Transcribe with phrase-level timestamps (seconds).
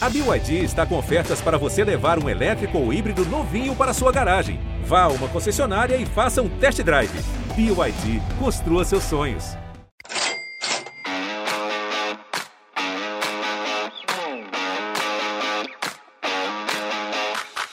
[0.00, 4.12] A BYD está com ofertas para você levar um elétrico ou híbrido novinho para sua
[4.12, 4.60] garagem.
[4.84, 7.10] Vá a uma concessionária e faça um test drive.
[7.56, 9.56] BYD, construa seus sonhos.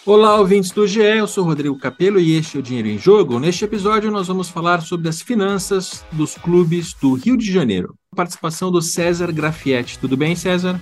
[0.03, 3.39] Olá, ouvintes do GE, eu sou Rodrigo Capello e este é o Dinheiro em Jogo.
[3.39, 7.93] Neste episódio nós vamos falar sobre as finanças dos clubes do Rio de Janeiro.
[8.15, 9.99] Participação do César Grafietti.
[9.99, 10.81] Tudo bem, César?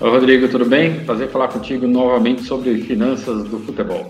[0.00, 1.04] Oi, Rodrigo, tudo bem?
[1.04, 4.08] Prazer falar contigo novamente sobre finanças do futebol.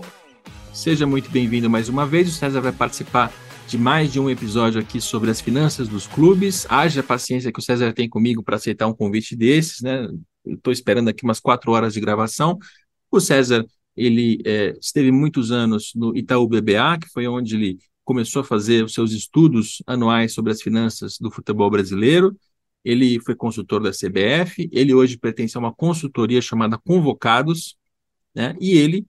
[0.71, 2.29] Seja muito bem-vindo mais uma vez.
[2.29, 3.33] O César vai participar
[3.67, 6.67] de mais de um episódio aqui sobre as finanças dos clubes.
[6.69, 10.07] Haja paciência que o César tem comigo para aceitar um convite desses, né?
[10.45, 12.59] Estou esperando aqui umas quatro horas de gravação.
[13.09, 13.65] O César
[13.97, 18.83] ele é, esteve muitos anos no Itaú BBA, que foi onde ele começou a fazer
[18.85, 22.35] os seus estudos anuais sobre as finanças do futebol brasileiro.
[22.83, 27.77] Ele foi consultor da CBF, ele hoje pertence a uma consultoria chamada Convocados,
[28.33, 28.55] né?
[28.59, 29.05] e ele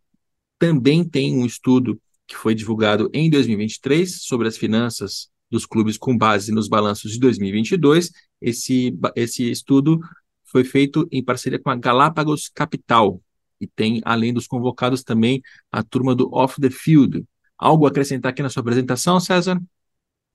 [0.58, 6.16] também tem um estudo que foi divulgado em 2023 sobre as finanças dos clubes com
[6.16, 8.12] base nos balanços de 2022.
[8.40, 10.00] Esse, esse estudo
[10.44, 13.20] foi feito em parceria com a Galápagos Capital,
[13.60, 17.24] e tem, além dos convocados, também a turma do Off the Field.
[17.58, 19.60] Algo a acrescentar aqui na sua apresentação, César?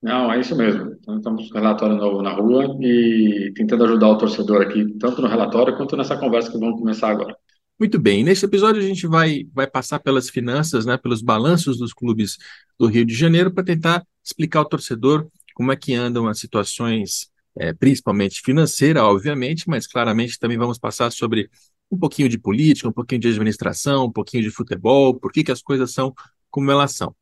[0.01, 0.95] Não, é isso mesmo.
[0.99, 5.27] Então, estamos com relatório novo na rua e tentando ajudar o torcedor aqui, tanto no
[5.27, 7.35] relatório quanto nessa conversa que vamos começar agora.
[7.77, 11.91] Muito bem, neste episódio a gente vai, vai passar pelas finanças, né, pelos balanços dos
[11.91, 12.37] clubes
[12.79, 17.29] do Rio de Janeiro para tentar explicar ao torcedor como é que andam as situações,
[17.57, 21.49] é, principalmente financeira, obviamente, mas claramente também vamos passar sobre
[21.91, 25.51] um pouquinho de política, um pouquinho de administração, um pouquinho de futebol, por que, que
[25.51, 26.13] as coisas são
[26.49, 27.13] como elas são.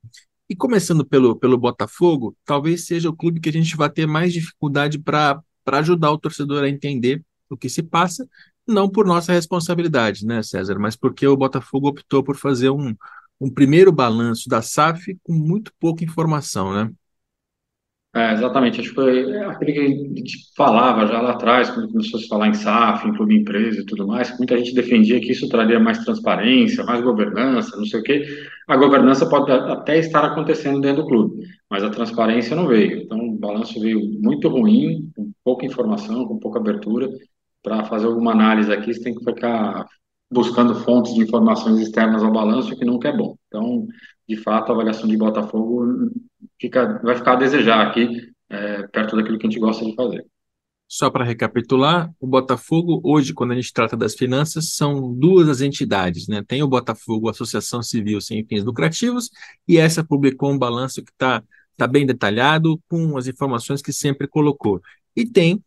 [0.53, 4.31] E começando pelo, pelo Botafogo, talvez seja o clube que a gente vai ter mais
[4.31, 8.29] dificuldade para ajudar o torcedor a entender o que se passa,
[8.67, 12.95] não por nossa responsabilidade, né, César, mas porque o Botafogo optou por fazer um,
[13.41, 16.93] um primeiro balanço da SAF com muito pouca informação, né?
[18.15, 22.19] É, exatamente, acho que foi aquele que a gente falava já lá atrás, quando começou
[22.19, 25.31] a se falar em SAF, em clube empresa e tudo mais, muita gente defendia que
[25.31, 28.23] isso traria mais transparência, mais governança, não sei o quê.
[28.67, 33.01] A governança pode até estar acontecendo dentro do clube, mas a transparência não veio.
[33.01, 37.09] Então, o balanço veio muito ruim, com pouca informação, com pouca abertura.
[37.63, 39.87] Para fazer alguma análise aqui, você tem que ficar
[40.31, 43.35] buscando fontes de informações externas ao balanço, que nunca é bom.
[43.47, 43.87] Então,
[44.27, 46.11] de fato, a avaliação de Botafogo
[46.59, 50.25] fica, vai ficar a desejar aqui, é, perto daquilo que a gente gosta de fazer.
[50.87, 55.61] Só para recapitular, o Botafogo, hoje, quando a gente trata das finanças, são duas as
[55.61, 56.43] entidades, né?
[56.47, 59.31] Tem o Botafogo Associação Civil Sem Fins Lucrativos,
[59.67, 61.43] e essa publicou um balanço que está
[61.77, 64.81] tá bem detalhado, com as informações que sempre colocou.
[65.15, 65.63] E tem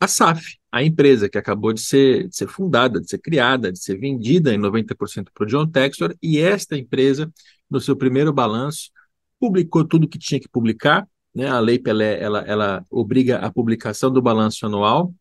[0.00, 3.78] a SAF, a empresa que acabou de ser, de ser fundada, de ser criada, de
[3.78, 7.28] ser vendida em 90% para o John Textor, e esta empresa,
[7.74, 8.90] no seu primeiro balanço,
[9.38, 11.48] publicou tudo que tinha que publicar, né?
[11.48, 15.12] A lei Pelé, ela, ela obriga a publicação do balanço anual,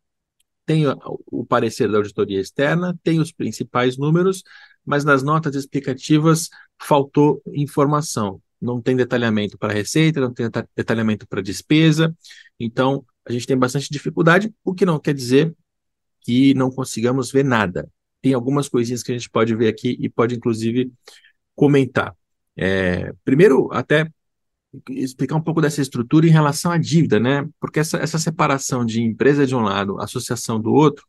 [0.66, 4.44] tem o, parecer da auditoria externa, tem os principais números,
[4.86, 6.50] mas nas notas explicativas
[6.82, 8.42] faltou informação.
[8.62, 12.16] Não tem detalhamento para receita, não tem detalhamento para despesa,
[12.58, 15.54] então a gente tem bastante dificuldade, o que não quer dizer
[16.22, 17.90] que não consigamos ver nada.
[18.22, 20.92] Tem algumas coisinhas que a gente pode ver aqui e pode, inclusive,
[21.56, 22.16] comentar.
[22.58, 24.10] É, primeiro, até
[24.90, 27.48] explicar um pouco dessa estrutura em relação à dívida, né?
[27.60, 31.06] Porque essa, essa separação de empresa de um lado, associação do outro,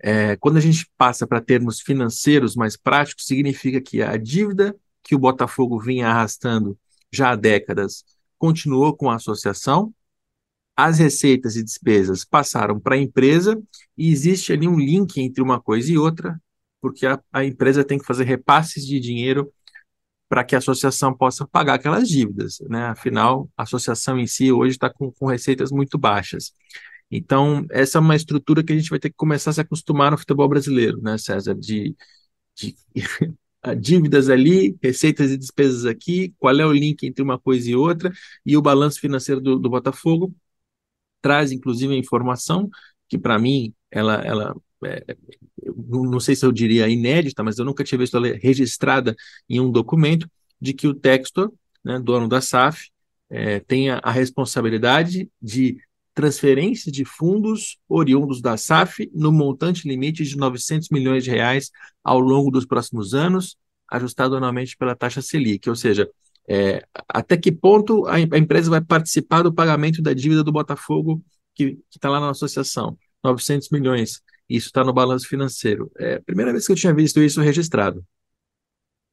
[0.00, 5.14] é, quando a gente passa para termos financeiros mais práticos, significa que a dívida que
[5.14, 6.78] o Botafogo vinha arrastando
[7.12, 8.04] já há décadas
[8.38, 9.92] continuou com a associação,
[10.76, 13.60] as receitas e despesas passaram para a empresa
[13.96, 16.40] e existe ali um link entre uma coisa e outra,
[16.80, 19.52] porque a, a empresa tem que fazer repasses de dinheiro
[20.28, 22.86] para que a associação possa pagar aquelas dívidas, né?
[22.86, 26.52] Afinal, a associação em si hoje está com, com receitas muito baixas.
[27.10, 30.10] Então, essa é uma estrutura que a gente vai ter que começar a se acostumar
[30.10, 31.54] no futebol brasileiro, né, César?
[31.54, 31.96] De,
[32.56, 32.76] de
[33.80, 38.12] dívidas ali, receitas e despesas aqui, qual é o link entre uma coisa e outra,
[38.44, 40.34] e o balanço financeiro do, do Botafogo
[41.20, 42.68] traz, inclusive, a informação
[43.08, 45.16] que, para mim, ela, ela é,
[45.84, 49.14] não sei se eu diria inédita, mas eu nunca tinha visto ela registrada
[49.48, 50.28] em um documento,
[50.60, 51.52] de que o Textor,
[51.84, 52.90] né, dono da SAF,
[53.30, 55.76] é, tenha a responsabilidade de
[56.14, 61.70] transferência de fundos oriundos da SAF no montante limite de 900 milhões de reais
[62.02, 63.56] ao longo dos próximos anos,
[63.88, 66.10] ajustado anualmente pela taxa Selic, ou seja,
[66.48, 71.22] é, até que ponto a, a, empresa vai participar do pagamento da dívida do Botafogo
[71.54, 75.90] que está lá na associação, 900 milhões isso está no balanço financeiro.
[75.98, 78.02] É a primeira vez que eu tinha visto isso registrado.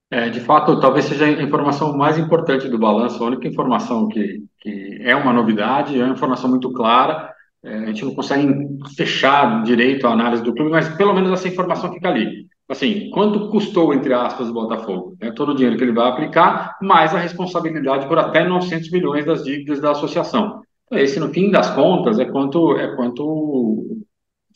[0.10, 4.44] É, de fato, talvez seja a informação mais importante do balanço, a única informação que,
[4.60, 7.34] que é uma novidade, é uma informação muito clara.
[7.64, 8.48] É, a gente não consegue
[8.96, 12.46] fechar direito a análise do clube, mas pelo menos essa informação fica ali.
[12.70, 15.16] Assim, quanto custou, entre aspas, o Botafogo?
[15.20, 19.26] É todo o dinheiro que ele vai aplicar, mais a responsabilidade por até 900 milhões
[19.26, 20.62] das dívidas da associação.
[20.86, 24.05] Então, esse, no fim das contas, é quanto, é quanto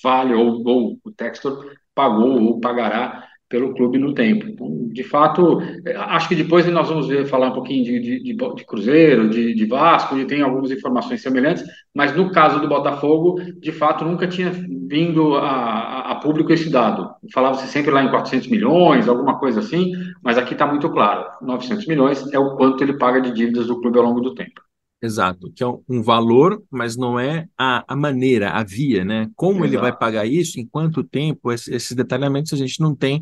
[0.03, 4.45] vale, ou, ou o Textor pagou ou pagará pelo clube no tempo.
[4.47, 8.23] Então, de fato, é, acho que depois nós vamos ver, falar um pouquinho de, de,
[8.23, 11.63] de, de Cruzeiro, de, de Vasco, e tem algumas informações semelhantes,
[11.93, 17.09] mas no caso do Botafogo, de fato, nunca tinha vindo a, a público esse dado.
[17.33, 19.93] Falava-se sempre lá em 400 milhões, alguma coisa assim,
[20.23, 23.81] mas aqui está muito claro, 900 milhões é o quanto ele paga de dívidas do
[23.81, 24.61] clube ao longo do tempo.
[25.01, 29.29] Exato, que é um valor, mas não é a, a maneira, a via, né?
[29.33, 29.65] Como Exato.
[29.67, 33.21] ele vai pagar isso, em quanto tempo, esses, esses detalhamentos a gente não tem.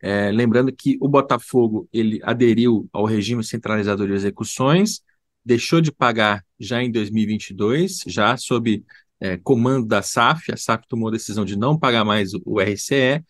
[0.00, 5.00] É, lembrando que o Botafogo ele aderiu ao regime centralizador de execuções,
[5.44, 8.84] deixou de pagar já em 2022, já sob
[9.20, 10.50] é, comando da SAF.
[10.52, 13.22] A SAF tomou a decisão de não pagar mais o, o RCE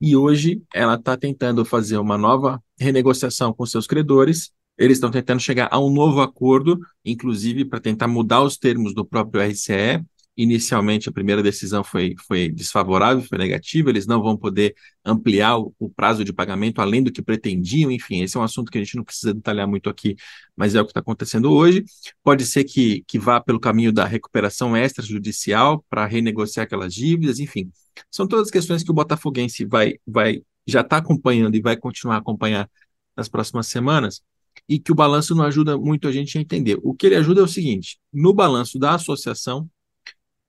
[0.00, 5.40] e hoje ela está tentando fazer uma nova renegociação com seus credores eles estão tentando
[5.40, 10.04] chegar a um novo acordo, inclusive para tentar mudar os termos do próprio RCE.
[10.36, 14.74] Inicialmente, a primeira decisão foi, foi desfavorável, foi negativa, eles não vão poder
[15.04, 18.68] ampliar o, o, prazo de pagamento além do que pretendiam, enfim, esse é um assunto
[18.68, 20.16] que a gente não precisa detalhar muito aqui,
[20.56, 21.84] mas é o que está acontecendo hoje.
[22.24, 27.70] Pode ser que, que vá pelo caminho da recuperação extrajudicial para renegociar aquelas dívidas, enfim.
[28.10, 32.18] São todas questões que o Botafoguense vai, vai já está acompanhando e vai continuar a
[32.18, 32.68] acompanhar
[33.16, 34.20] nas próximas semanas
[34.68, 36.78] e que o balanço não ajuda muito a gente a entender.
[36.82, 39.68] O que ele ajuda é o seguinte: no balanço da associação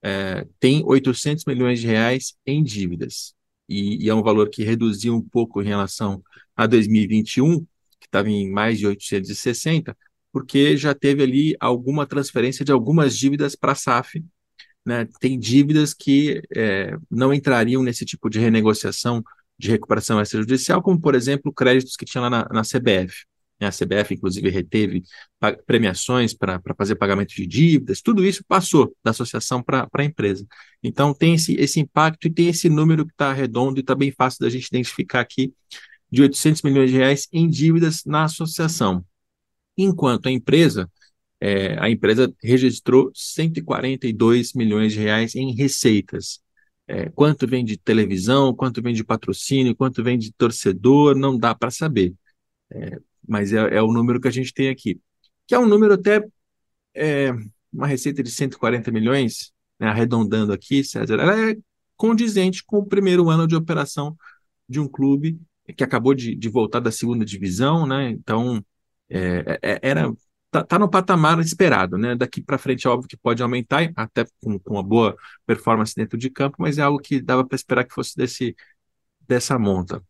[0.02, 3.34] é, tem 800 milhões de reais em dívidas
[3.68, 6.22] e, e, é um valor que reduziu um pouco em relação
[6.54, 7.60] a 2021,
[7.98, 9.96] que estava em mais de 860,
[10.32, 14.24] porque já teve ali alguma transferência de algumas dívidas para a SAF.
[14.84, 15.08] Né?
[15.20, 19.22] Tem dívidas que é, não entrariam nesse tipo de renegociação
[19.58, 23.24] de recuperação extrajudicial, como, por exemplo, créditos que tinha lá na, na CBF.
[23.58, 25.02] A CBF, inclusive, reteve
[25.66, 30.46] premiações para fazer pagamento de dívidas, tudo isso passou da associação para a empresa.
[30.82, 34.12] Então, tem esse, esse impacto e tem esse número que está redondo e está bem
[34.12, 35.54] fácil da gente identificar aqui,
[36.10, 39.04] de 800 milhões de reais em dívidas na associação.
[39.76, 40.90] Enquanto a empresa,
[41.40, 46.40] é, a empresa registrou 142 milhões de reais em receitas.
[46.86, 51.54] É, quanto vem de televisão, quanto vem de patrocínio, quanto vem de torcedor, não dá
[51.54, 52.14] para saber.
[52.70, 52.98] É,
[53.28, 55.00] mas é, é, o número que a gente tem aqui,
[55.46, 56.22] que é um número até,
[56.94, 57.32] é,
[57.72, 61.56] uma receita de 140 milhões, né, arredondando aqui, César, ela é
[61.96, 64.16] condizente com o primeiro ano de operação
[64.68, 65.40] de um clube
[65.76, 68.64] que acabou de, de voltar da segunda divisão, né, então
[69.10, 70.12] é, é, é era
[70.50, 72.14] tá, tá, no patamar esperado, né?
[72.16, 76.18] Daqui para frente é óbvio que pode aumentar, até com, com, uma boa performance dentro
[76.18, 78.56] de campo, mas é algo que dava para esperar que fosse desse,
[79.26, 80.02] dessa monta.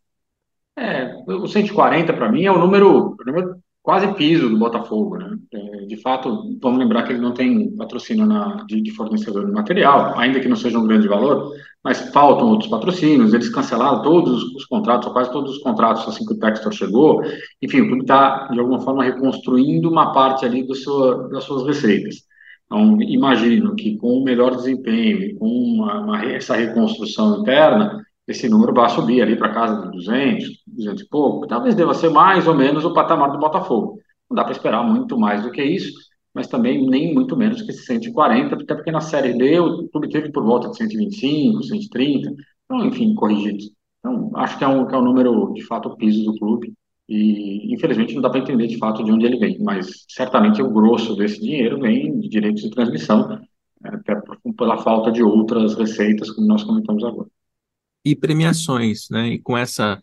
[0.78, 5.38] É, o 140 para mim é o número, o número quase piso do Botafogo, né?
[5.52, 9.52] É, de fato, vamos lembrar que ele não tem patrocínio na, de, de, fornecedor de
[9.52, 11.52] material, ainda que não seja um grande valor,
[11.84, 16.26] mas faltam outros patrocínios, eles cancelaram todos os contratos, ou quase todos os contratos assim
[16.26, 17.22] que o Textor chegou,
[17.62, 22.27] enfim, o clube está, de alguma forma, reconstruindo uma parte ali seu, das suas receitas.
[22.67, 28.49] Então, imagino que com o melhor desempenho e com uma, uma, essa reconstrução interna, esse
[28.49, 32.47] número vai subir ali para casa de 200, 200 e pouco, talvez deva ser mais
[32.47, 34.01] ou menos o patamar do Botafogo.
[34.29, 35.93] Não dá para esperar muito mais do que isso,
[36.35, 40.33] mas também nem muito menos que 140, até porque na Série D o clube teve
[40.33, 43.71] por volta de 125, 130, então, enfim, corrigidos.
[44.01, 46.75] Então, acho que é um, que é um número, de fato, o piso do clube,
[47.09, 50.71] e infelizmente não dá para entender de fato de onde ele vem, mas certamente o
[50.71, 53.41] grosso desse dinheiro vem de direitos de transmissão,
[53.85, 54.21] até
[54.56, 57.29] pela falta de outras receitas, como nós comentamos agora
[58.06, 59.31] e premiações, né?
[59.31, 60.01] E com essa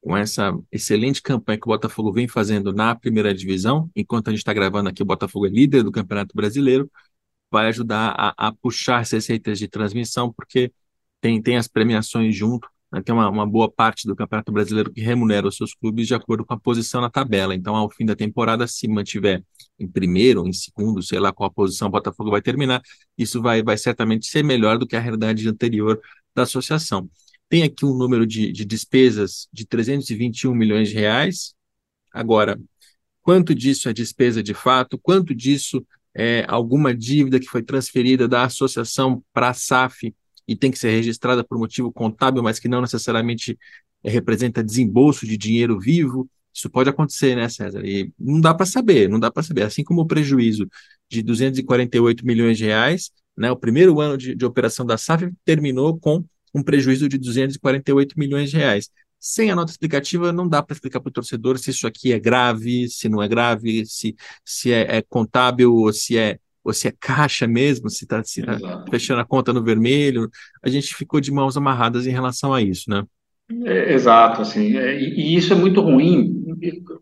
[0.00, 4.40] com essa excelente campanha que o Botafogo vem fazendo na primeira divisão, enquanto a gente
[4.40, 6.90] está gravando aqui, o Botafogo é líder do Campeonato Brasileiro,
[7.50, 10.72] vai ajudar a, a puxar as receitas de transmissão, porque
[11.22, 13.02] tem, tem as premiações junto, né?
[13.02, 16.44] tem uma, uma boa parte do Campeonato Brasileiro que remunera os seus clubes de acordo
[16.44, 17.54] com a posição na tabela.
[17.54, 19.42] Então, ao fim da temporada, se mantiver
[19.78, 22.82] em primeiro em segundo, sei lá qual a posição o Botafogo vai terminar,
[23.16, 26.00] isso vai, vai certamente ser melhor do que a realidade anterior
[26.34, 27.08] da associação.
[27.54, 31.54] Tem aqui um número de, de despesas de 321 milhões de reais.
[32.12, 32.60] Agora,
[33.22, 34.98] quanto disso é despesa de fato?
[34.98, 40.12] Quanto disso é alguma dívida que foi transferida da associação para a SAF
[40.48, 43.56] e tem que ser registrada por motivo contábil, mas que não necessariamente
[44.02, 46.28] é, representa desembolso de dinheiro vivo.
[46.52, 47.86] Isso pode acontecer, né, César?
[47.86, 49.62] E não dá para saber, não dá para saber.
[49.62, 50.68] Assim como o prejuízo
[51.08, 55.96] de 248 milhões de reais, né, o primeiro ano de, de operação da SAF terminou
[55.96, 58.90] com um prejuízo de 248 milhões de reais.
[59.18, 62.18] Sem a nota explicativa, não dá para explicar para o torcedor se isso aqui é
[62.18, 66.88] grave, se não é grave, se, se é, é contábil ou se é ou se
[66.88, 70.30] é caixa mesmo, se está se tá fechando a conta no vermelho.
[70.62, 73.04] A gente ficou de mãos amarradas em relação a isso, né?
[73.66, 76.42] É, exato, assim, é, e, e, isso é muito ruim.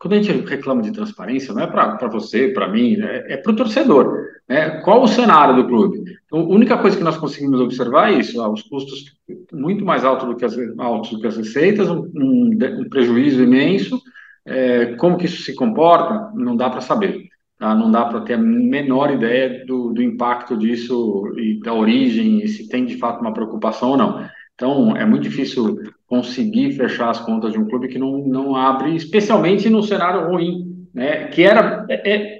[0.01, 3.53] Quando a gente reclama de transparência, não é para você, para mim, né, é para
[3.53, 4.19] o torcedor.
[4.49, 4.81] Né?
[4.83, 6.03] Qual o cenário do clube?
[6.27, 9.05] Então, a única coisa que nós conseguimos observar é isso: ah, os custos
[9.53, 14.01] muito mais altos do que as, altos do que as receitas, um, um prejuízo imenso.
[14.45, 16.33] É, como que isso se comporta?
[16.35, 17.29] Não dá para saber.
[17.59, 17.75] Tá?
[17.75, 22.49] Não dá para ter a menor ideia do, do impacto disso e da origem, e
[22.49, 24.29] se tem de fato uma preocupação ou não.
[24.55, 28.95] Então, é muito difícil conseguir fechar as contas de um clube que não, não abre,
[28.97, 31.29] especialmente no cenário ruim, né?
[31.29, 32.39] Que era é, é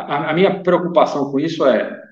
[0.00, 2.02] a, a, minha preocupação com isso é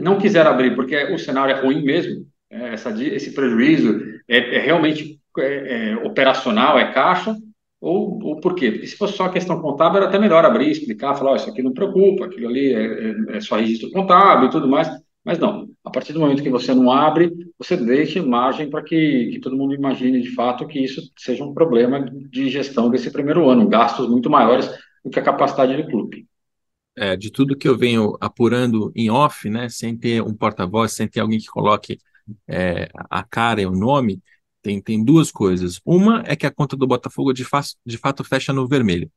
[0.00, 4.58] não quiser abrir porque o cenário é ruim mesmo, é, essa, esse prejuízo é, é
[4.60, 7.36] realmente é, é, operacional, é caixa,
[7.80, 8.70] ou, ou por quê?
[8.70, 11.62] Porque se fosse só questão contábil, era até melhor abrir, explicar, falar, oh, isso aqui
[11.62, 14.88] não preocupa, aquilo ali é, é, é só registro contábil e tudo mais.
[15.24, 19.30] Mas não, a partir do momento que você não abre, você deixa margem para que,
[19.32, 23.48] que todo mundo imagine de fato que isso seja um problema de gestão desse primeiro
[23.48, 24.68] ano, gastos muito maiores
[25.04, 26.26] do que a capacidade do clube.
[26.94, 31.08] É, de tudo que eu venho apurando em off, né, sem ter um porta-voz, sem
[31.08, 31.98] ter alguém que coloque
[32.46, 34.22] é, a cara e o nome,
[34.62, 35.80] tem, tem duas coisas.
[35.84, 39.10] Uma é que a conta do Botafogo de, fa de fato fecha no vermelho.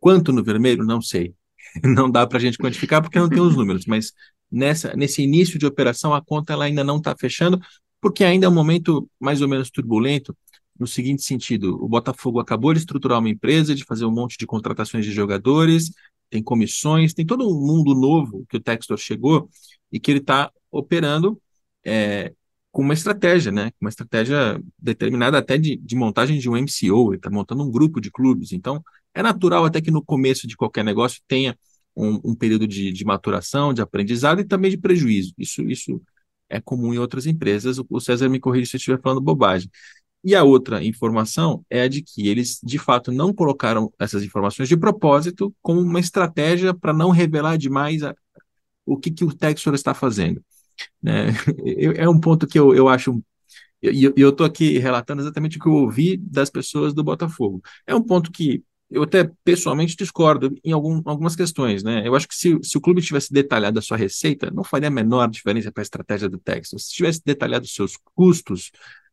[0.00, 1.34] Quanto no vermelho, não sei.
[1.84, 4.12] Não dá para a gente quantificar porque não tem os números, mas
[4.50, 7.60] nessa, nesse início de operação, a conta ela ainda não está fechando,
[8.00, 10.36] porque ainda é um momento mais ou menos turbulento,
[10.78, 14.46] no seguinte sentido: o Botafogo acabou de estruturar uma empresa, de fazer um monte de
[14.46, 15.92] contratações de jogadores,
[16.30, 19.48] tem comissões, tem todo um mundo novo que o Textor chegou
[19.92, 21.40] e que ele está operando
[21.84, 22.32] é,
[22.70, 23.72] com uma estratégia, né?
[23.80, 28.00] Uma estratégia determinada até de, de montagem de um MCO, ele está montando um grupo
[28.00, 28.52] de clubes.
[28.52, 28.82] Então,
[29.14, 31.58] é natural até que no começo de qualquer negócio tenha
[31.96, 35.34] um, um período de, de, maturação, de aprendizado e também de prejuízo.
[35.36, 36.00] Isso, isso
[36.48, 37.78] é comum em outras empresas.
[37.88, 39.68] O César me corrige se eu estiver falando bobagem.
[40.22, 44.68] E a outra informação é a de que eles, de fato, não colocaram essas informações
[44.68, 48.14] de propósito como uma estratégia para não revelar demais a,
[48.84, 50.42] o que, que o Textor está fazendo.
[51.02, 51.28] Né?
[51.96, 53.22] É um ponto que eu, eu acho
[53.82, 57.62] e eu estou aqui relatando exatamente o que eu ouvi das pessoas do Botafogo.
[57.86, 62.06] É um ponto que eu até pessoalmente discordo em algum, algumas questões, né?
[62.06, 64.90] Eu acho que se, se o clube tivesse detalhado a sua receita, não faria a
[64.90, 66.86] menor diferença para a estratégia do Texas.
[66.86, 68.70] Se tivesse detalhado os seus custos,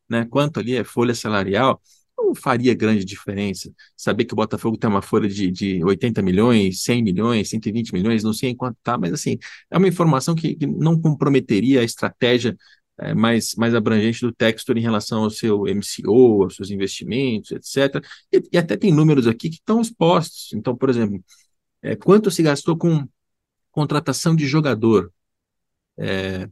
[0.09, 0.25] né?
[0.25, 1.81] Quanto ali é folha salarial,
[2.17, 3.71] não faria grande diferença.
[3.95, 8.23] Saber que o Botafogo tem uma folha de, de 80 milhões, 100 milhões, 120 milhões,
[8.23, 9.37] não sei em quanto está, mas assim,
[9.69, 12.57] é uma informação que, que não comprometeria a estratégia
[12.99, 18.03] é, mais, mais abrangente do Textor em relação ao seu MCO, aos seus investimentos, etc.
[18.31, 20.51] E, e até tem números aqui que estão expostos.
[20.53, 21.23] Então, por exemplo,
[21.81, 23.07] é, quanto se gastou com
[23.71, 25.13] contratação de jogador?
[25.97, 26.49] É,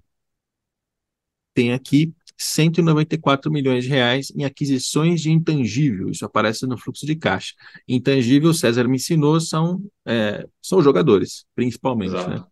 [1.53, 6.09] tem aqui 194 milhões de reais em aquisições de intangível.
[6.09, 7.53] Isso aparece no fluxo de caixa.
[7.87, 12.13] Intangível, César me ensinou, são, é, são jogadores, principalmente.
[12.13, 12.43] Né?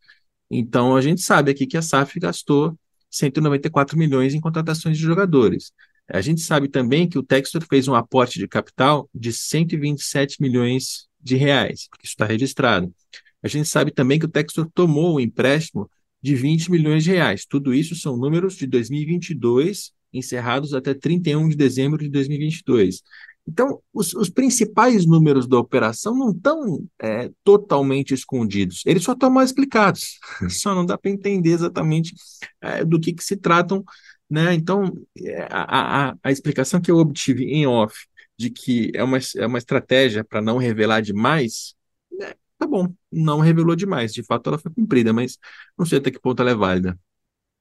[0.49, 2.77] Então, a gente sabe aqui que a SAF gastou
[3.09, 5.71] 194 milhões em contratações de jogadores.
[6.07, 11.07] A gente sabe também que o Textor fez um aporte de capital de 127 milhões
[11.21, 12.93] de reais, porque isso está registrado.
[13.41, 15.89] A gente sabe também que o Textor tomou um empréstimo
[16.23, 17.45] de 20 milhões de reais.
[17.45, 23.03] Tudo isso são números de 2022, encerrados até 31 de dezembro de 2022.
[23.45, 29.29] Então, os, os, principais números da operação não estão é, totalmente escondidos, eles só estão
[29.29, 30.17] mal explicados,
[30.49, 32.13] só não dá para entender exatamente
[32.61, 33.83] é, do que, que se tratam.
[34.29, 34.53] Né?
[34.53, 37.93] Então, é, a, a, a explicação que eu obtive em off
[38.37, 41.75] de que é uma, é uma estratégia para não revelar demais,
[42.11, 42.33] né?
[42.63, 45.37] Tá bom, não revelou demais, de fato ela foi cumprida, mas
[45.77, 46.97] não sei até que ponto ela é válida.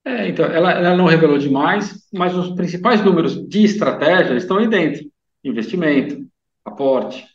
[0.05, 4.67] É, então, ela, ela não revelou demais, mas os principais números de estratégia estão aí
[4.67, 5.05] dentro
[5.43, 6.25] investimento,
[6.63, 7.25] aporte,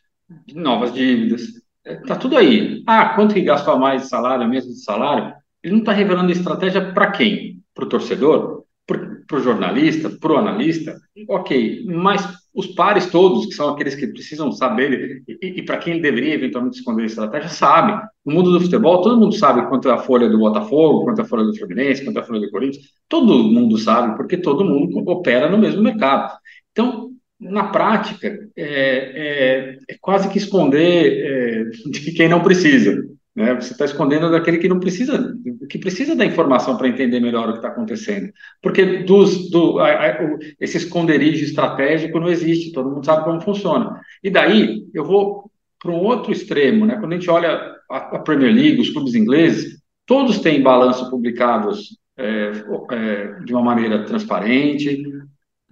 [0.54, 1.42] novas dívidas,
[1.84, 2.82] é, tudo aí.
[2.86, 5.34] Ah, quanto que gastou a mais de salário, mesmo de salário?
[5.62, 7.62] Ele não está revelando estratégia para quem?
[7.74, 8.64] Para o torcedor?
[8.86, 10.08] Para o jornalista?
[10.10, 10.98] Para o analista?
[11.28, 12.26] Ok, mas
[12.58, 16.78] os pares todos, que são aqueles que precisam saber, e, e para quem deveria eventualmente
[16.78, 18.02] esconder a estratégia, sabe.
[18.26, 21.22] No mundo do futebol, todo mundo sabe quanto é a folha do Botafogo, quanto é
[21.22, 22.84] a folha do Fluminense, quanto é a folha do Corinthians.
[23.08, 26.36] Todo mundo sabe, porque todo mundo opera no mesmo mercado.
[26.72, 27.10] Então,
[27.40, 33.00] na prática, é, é, é quase que esconder é, de quem não precisa.
[33.38, 33.54] Né?
[33.54, 35.32] Você está escondendo daquele que não precisa,
[35.70, 38.32] que precisa da informação para entender melhor o que está acontecendo.
[38.60, 43.40] Porque dos, do, a, a, o, esse esconderijo estratégico não existe, todo mundo sabe como
[43.40, 44.00] funciona.
[44.24, 46.84] E daí eu vou para um outro extremo.
[46.84, 46.96] Né?
[46.96, 51.96] Quando a gente olha a, a Premier League, os clubes ingleses, todos têm balanço publicados
[52.16, 52.50] é,
[52.90, 55.00] é, de uma maneira transparente,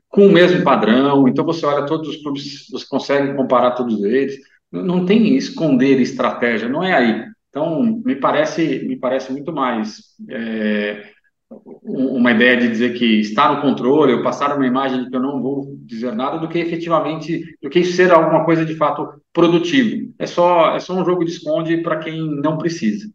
[0.08, 1.26] com o mesmo padrão.
[1.26, 4.36] Então você olha todos os clubes, você consegue comparar todos eles.
[4.70, 7.35] Não tem esconder estratégia, não é aí.
[7.56, 11.10] Então, me parece, me parece muito mais é,
[11.82, 15.22] uma ideia de dizer que está no controle, ou passar uma imagem de que eu
[15.22, 20.12] não vou dizer nada, do que efetivamente, do que ser alguma coisa de fato produtivo.
[20.18, 23.10] É só, é só um jogo de esconde para quem não precisa.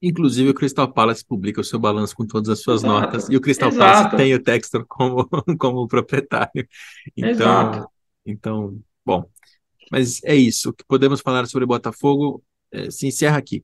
[0.00, 2.94] Inclusive, o Crystal Palace publica o seu balanço com todas as suas Exato.
[2.94, 3.94] notas, e o Crystal Exato.
[3.94, 5.28] Palace tem o Textor como,
[5.60, 6.66] como proprietário.
[7.14, 7.88] Então, Exato.
[8.24, 9.26] então, bom.
[9.92, 10.70] Mas é isso.
[10.70, 12.42] O que podemos falar sobre Botafogo
[12.74, 13.62] é, se encerra aqui,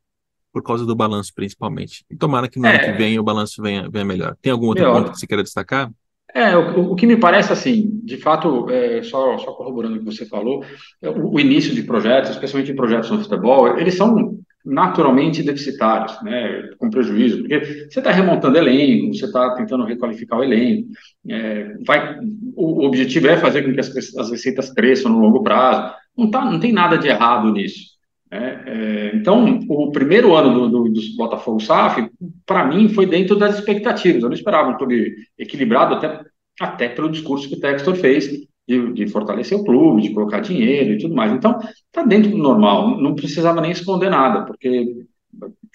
[0.53, 2.05] por causa do balanço, principalmente.
[2.11, 4.37] E tomara que no é, ano que vem o balanço venha, venha melhor.
[4.41, 5.03] Tem algum outro melhor.
[5.03, 5.91] ponto que você queira destacar?
[6.33, 10.05] É, o, o, que me parece assim, de fato, é, só, só corroborando o que
[10.05, 10.65] você falou,
[11.03, 16.71] é, o, o, início de projetos, especialmente projetos no futebol, eles são naturalmente deficitários, né,
[16.79, 20.89] com prejuízo, porque você está remontando elenco, você está tentando requalificar o elenco,
[21.29, 22.19] é, vai,
[22.55, 26.31] o, o, objetivo é fazer com que as, as receitas cresçam no longo prazo, não,
[26.31, 27.91] tá, não tem nada de errado nisso.
[28.31, 32.09] É, é, então, o primeiro ano do, do, do Botafogo SAF,
[32.47, 34.23] para mim, foi dentro das expectativas.
[34.23, 36.21] Eu não esperava um clube equilibrado, até,
[36.61, 38.29] até pelo discurso que o Textor fez
[38.69, 41.33] de, de, fortalecer o clube, de colocar dinheiro e tudo mais.
[41.33, 45.07] Então, está dentro do normal, não precisava nem esconder nada, porque,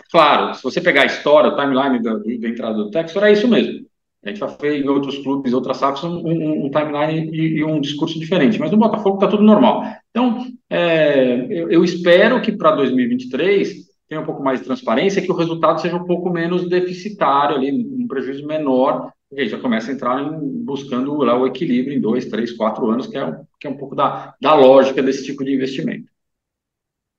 [0.10, 3.50] claro, se você pegar a história, o timeline da, da entrada do Textor, é isso
[3.50, 3.86] mesmo.
[4.24, 7.64] A gente vai ver em outros clubes, outras SAFs, um, um, um timeline e, e,
[7.64, 8.58] um discurso diferente.
[8.58, 9.84] Mas no Botafogo está tudo normal.
[10.15, 15.30] Então, é, eu, eu, espero que para 2023 tenha um pouco mais de transparência, que
[15.30, 19.91] o resultado seja um pouco menos deficitário, ali, um prejuízo menor, porque aí já começa
[19.91, 23.67] a entrar em, buscando lá, o equilíbrio em dois, três, quatro anos, que é, que
[23.67, 26.10] é um pouco da, da lógica desse tipo de investimento.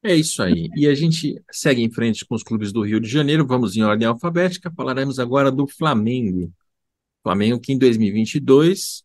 [0.02, 0.70] É isso aí.
[0.74, 3.46] E a gente segue em frente com os clubes do Rio de Janeiro.
[3.46, 4.72] Vamos em ordem alfabética.
[4.74, 6.50] Falaremos agora do Flamengo.
[7.22, 9.04] Flamengo que em 2022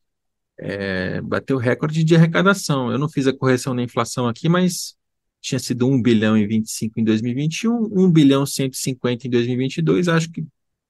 [0.61, 2.91] é, bateu recorde de arrecadação.
[2.91, 4.95] Eu não fiz a correção da inflação aqui, mas
[5.41, 10.07] tinha sido 1 bilhão e 25 em 2021, 1 bilhão e 150 em 2022.
[10.07, 10.45] Acho que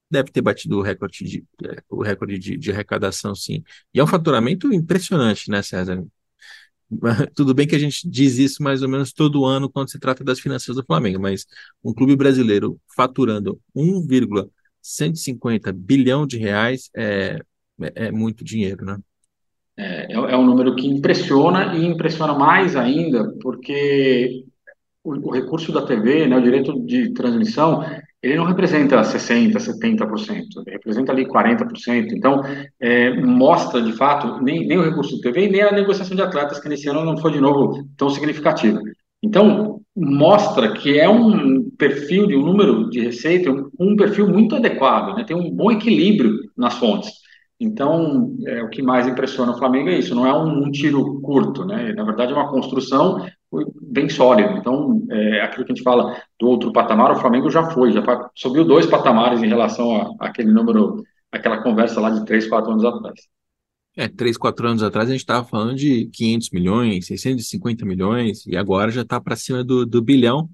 [0.09, 3.63] deve ter batido o recorde de, é, o recorde de, de arrecadação, sim.
[3.93, 6.05] E é um faturamento impressionante, né, César?
[7.33, 10.21] Tudo bem que a gente diz isso mais ou menos todo ano quando se trata
[10.21, 11.45] das finanças do Flamengo, mas
[11.81, 14.05] um clube brasileiro faturando 1,
[14.81, 17.39] 150 bilhão de reais é,
[17.81, 18.97] é, é muito dinheiro, né?
[19.77, 24.43] É, é um número que impressiona e impressiona mais ainda porque
[25.03, 27.83] o, o, recurso da TV, né, o direito de transmissão,
[28.21, 32.11] ele não representa 60%, 70%, ele representa ali 40%.
[32.11, 32.41] Então,
[32.79, 36.59] é, mostra, de fato, nem, nem o recurso da TV nem a negociação de atletas,
[36.59, 38.79] que nesse ano não foi, de novo, tão significativa.
[39.23, 44.55] Então, mostra que é um perfil de um número de receita, um, um perfil muito
[44.55, 45.23] adequado, né?
[45.23, 47.20] tem um bom equilíbrio nas fontes.
[47.63, 51.21] Então, é, o que mais impressiona o Flamengo é isso, não é um, um tiro
[51.21, 51.93] curto, né?
[51.93, 53.23] na verdade é uma construção
[53.79, 54.53] bem sólida.
[54.53, 58.01] Então, é, aquilo que a gente fala do outro patamar, o Flamengo já foi, já
[58.35, 63.19] subiu dois patamares em relação àquele número, aquela conversa lá de três, quatro anos atrás.
[63.95, 68.57] É, três, quatro anos atrás a gente estava falando de 500 milhões, 650 milhões, e
[68.57, 70.49] agora já está para cima do, do bilhão.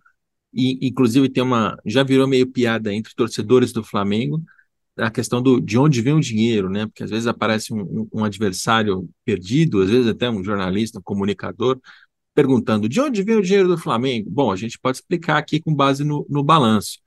[0.53, 1.77] E, inclusive, tem uma.
[1.85, 4.41] Já virou meio piada entre torcedores do Flamengo
[4.97, 6.85] a questão do, de onde vem o dinheiro, né?
[6.85, 11.79] Porque às vezes aparece um, um adversário perdido, às vezes até um jornalista, um comunicador,
[12.33, 14.29] perguntando de onde vem o dinheiro do Flamengo.
[14.29, 16.99] Bom, a gente pode explicar aqui com base no, no balanço.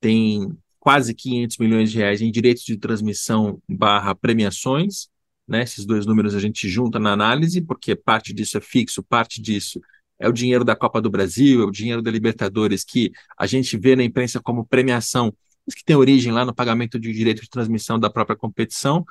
[0.00, 5.08] Tem quase 500 milhões de reais em direitos de transmissão barra premiações,
[5.46, 5.62] né?
[5.62, 9.80] Esses dois números a gente junta na análise, porque parte disso é fixo, parte disso
[10.18, 13.76] é o dinheiro da Copa do Brasil, é o dinheiro da Libertadores, que a gente
[13.76, 15.34] vê na imprensa como premiação,
[15.66, 19.04] mas que tem origem lá no pagamento de direito de transmissão da própria competição,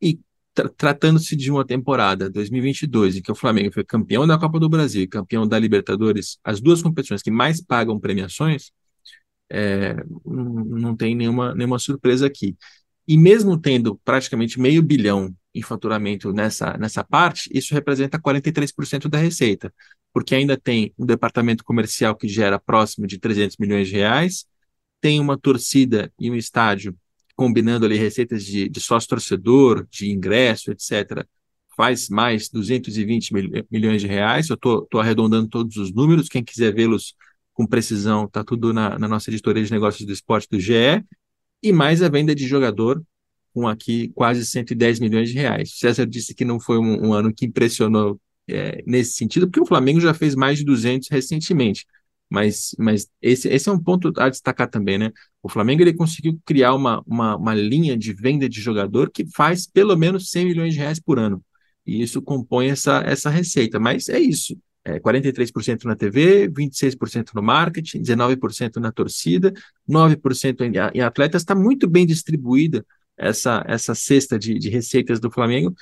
[0.00, 0.18] e
[0.54, 4.68] tra tratando-se de uma temporada 2022, em que o Flamengo foi campeão da Copa do
[4.68, 8.72] Brasil e campeão da Libertadores, as duas competições que mais pagam premiações,
[9.50, 12.56] é, não tem nenhuma, nenhuma surpresa aqui.
[13.06, 19.18] E mesmo tendo praticamente meio bilhão em faturamento nessa, nessa parte, isso representa 43% da
[19.18, 19.72] receita,
[20.12, 24.46] porque ainda tem um departamento comercial que gera próximo de 300 milhões de reais,
[25.00, 26.96] tem uma torcida e um estádio
[27.36, 31.24] combinando ali receitas de, de sócio-torcedor, de ingresso, etc.,
[31.76, 34.48] faz mais 220 mil, milhões de reais.
[34.48, 36.28] Eu estou arredondando todos os números.
[36.28, 37.14] Quem quiser vê-los
[37.54, 41.04] com precisão, está tudo na, na, nossa editoria de negócios do esporte do GE.
[41.62, 43.00] E mais a venda de jogador,
[43.54, 45.70] com aqui quase 110 milhões de reais.
[45.70, 49.60] O César disse que não foi um, um ano que impressionou é, nesse sentido, porque
[49.60, 51.86] o Flamengo já fez mais de 200 recentemente.
[52.30, 55.10] Mas, mas esse, esse é um ponto a destacar também, né?
[55.42, 59.66] O Flamengo ele conseguiu criar uma, uma, uma linha de venda de jogador que faz
[59.66, 61.42] pelo menos 100 milhões de reais por ano.
[61.86, 63.80] E isso compõe essa, essa receita.
[63.80, 64.58] Mas é isso.
[64.84, 69.52] É 43% na TV, 26% no marketing, 19% na torcida,
[69.86, 71.42] 9% em, em atletas.
[71.42, 72.84] Está muito bem distribuída
[73.16, 75.74] essa, essa cesta de, de receitas do Flamengo.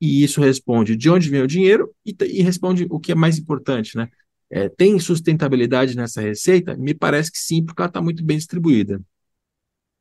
[0.00, 3.38] E isso responde de onde vem o dinheiro e, e responde o que é mais
[3.38, 4.08] importante, né?
[4.54, 6.76] É, tem sustentabilidade nessa receita?
[6.76, 9.00] Me parece que sim, porque ela está muito bem distribuída.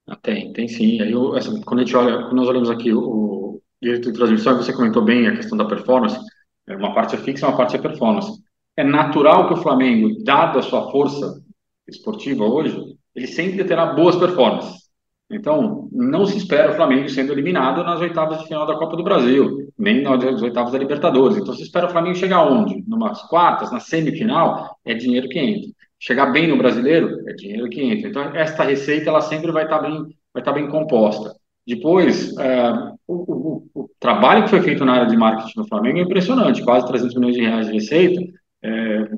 [0.06, 1.02] Ah, tem, tem sim.
[1.02, 4.58] Aí, eu, assim, quando a gente olha, quando nós olhamos aqui o direito de transmissão,
[4.58, 6.20] você comentou bem a questão da performance,
[6.68, 8.44] uma parte é fixa, uma parte é performance.
[8.76, 11.42] É natural que o Flamengo, dada a sua força
[11.88, 12.78] esportiva hoje,
[13.16, 14.82] ele sempre terá boas performances.
[15.30, 19.04] Então, não se espera o Flamengo sendo eliminado nas oitavas de final da Copa do
[19.04, 21.38] Brasil, nem nas oitavas da Libertadores.
[21.38, 22.84] Então, se espera o Flamengo chegar onde?
[22.88, 25.70] Numas quartas, na semifinal, é dinheiro que entra.
[26.00, 28.10] Chegar bem no brasileiro, é dinheiro que entra.
[28.10, 31.36] Então, esta receita, ela sempre vai estar bem, vai estar bem composta.
[31.66, 32.72] Depois, é,
[33.08, 36.64] o, o, o, trabalho que foi feito na área de marketing no Flamengo é impressionante,
[36.64, 38.22] quase 300 milhões de reais de receita,
[38.64, 39.10] é,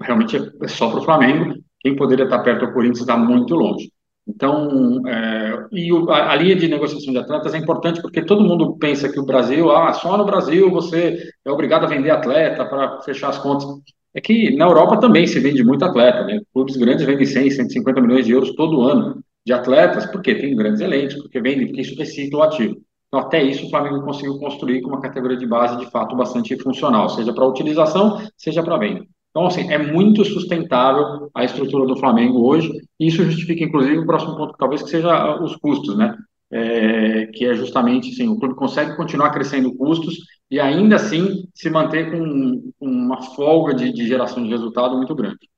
[0.00, 3.92] realmente é só para o Flamengo, quem poderia estar perto do Corinthians está muito longe.
[4.34, 8.42] Então, é, e o, a, a, linha de negociação de atletas é importante porque todo
[8.42, 12.64] mundo pensa que o Brasil, ah, só no Brasil você é obrigado a vender atleta
[12.64, 13.66] para fechar as contas.
[14.14, 16.40] É que na Europa também se vende muito atleta, né?
[16.52, 20.80] Clubes grandes vendem 100, 150 milhões de euros todo ano de atletas, porque tem grandes
[20.80, 22.76] elencos, porque vendem, porque isso é ciclo ativo.
[23.08, 26.56] Então, até isso o Flamengo conseguiu construir com uma categoria de base de fato bastante
[26.56, 29.04] funcional, seja para utilização, seja para venda.
[29.32, 34.06] Então, assim, é muito sustentável a estrutura do Flamengo hoje, e isso justifica, inclusive, o
[34.06, 36.14] próximo ponto, talvez, que seja os custos, né?
[36.50, 40.18] É, que é justamente, assim, o clube consegue continuar crescendo custos
[40.50, 45.14] e ainda assim se manter com, com uma folga de, de geração de resultado muito
[45.14, 45.48] grande.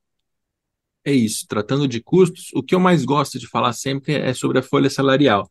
[1.04, 4.60] É isso, tratando de custos, o que eu mais gosto de falar sempre é sobre
[4.60, 5.50] a folha salarial.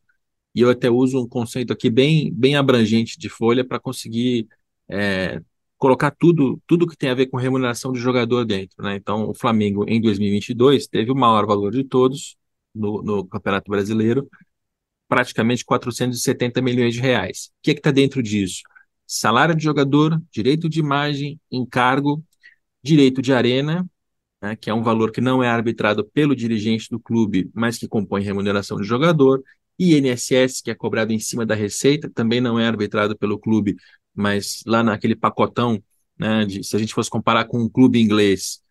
[0.54, 4.48] E eu até uso um conceito aqui bem, bem abrangente de folha para conseguir
[4.88, 5.42] é,
[5.84, 8.96] colocar tudo, tudo que tem a ver com remuneração de jogador dentro, né?
[8.96, 12.38] Então, o Flamengo em 2022 teve o maior valor de todos
[12.74, 14.26] no, no Campeonato Brasileiro,
[15.06, 17.50] praticamente 470 milhões de reais.
[17.58, 18.62] O que é que está dentro disso?
[19.06, 22.24] Salário de jogador, direito de imagem, encargo,
[22.82, 23.86] direito de arena,
[24.40, 27.86] né, que é um valor que não é arbitrado pelo dirigente do clube, mas que
[27.86, 29.44] compõe remuneração de jogador,
[29.78, 33.76] INSS, que é cobrado em cima da receita, também não é arbitrado pelo clube,
[34.14, 35.82] mas lá naquele pacotão,
[36.18, 38.62] né, de, se a gente fosse comparar com um clube inglês,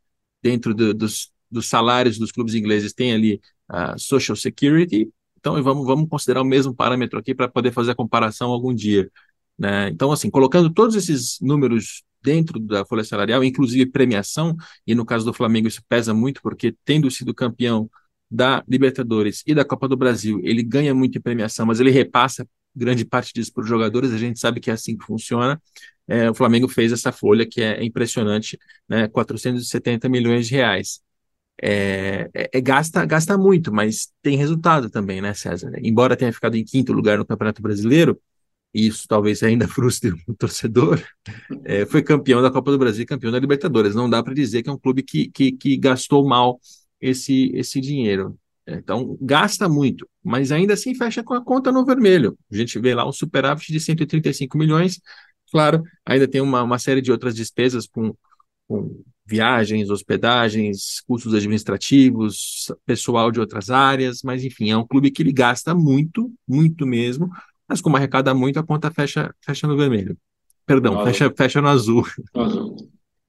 [0.42, 5.86] dentro do, dos, dos salários dos clubes ingleses tem ali a Social Security, então vamos,
[5.86, 9.12] vamos considerar o mesmo parâmetro aqui para poder fazer a comparação algum dia.
[9.58, 9.90] Né?
[9.90, 14.56] Então, assim, colocando todos esses números dentro da folha salarial, inclusive premiação,
[14.88, 17.90] e no caso do Flamengo isso pesa muito, porque tendo sido campeão
[18.32, 22.48] da Libertadores e da Copa do Brasil, ele ganha muito em premiação, mas ele repassa
[22.76, 25.62] grande parte disso para os jogadores, a gente sabe que é assim que funciona.
[26.08, 28.58] É, o Flamengo fez essa folha que é impressionante,
[28.88, 31.02] né, 470 milhões de reais.
[31.62, 35.72] É, é, é, gasta, gasta muito, mas tem resultado também, né, César?
[35.82, 38.20] Embora tenha ficado em quinto lugar no Campeonato Brasileiro,
[38.74, 41.02] e isso talvez ainda frustre o torcedor,
[41.64, 43.96] é, foi campeão da Copa do Brasil campeão da Libertadores.
[43.96, 46.60] Não dá para dizer que é um clube que, que, que gastou mal
[47.00, 48.38] esse, esse dinheiro.
[48.66, 52.38] Então, gasta muito, mas ainda assim fecha com a conta no vermelho.
[52.52, 55.02] A gente vê lá um superávit de 135 milhões.
[55.52, 58.16] Claro, ainda tem uma, uma série de outras despesas com,
[58.68, 65.22] com viagens, hospedagens, custos administrativos, pessoal de outras áreas, mas enfim, é um clube que
[65.22, 67.30] ele gasta muito, muito mesmo,
[67.68, 70.18] mas como arrecada muito, a conta fecha, fecha no vermelho.
[70.66, 72.06] Perdão, fecha, fecha no azul.
[72.34, 72.76] No azul.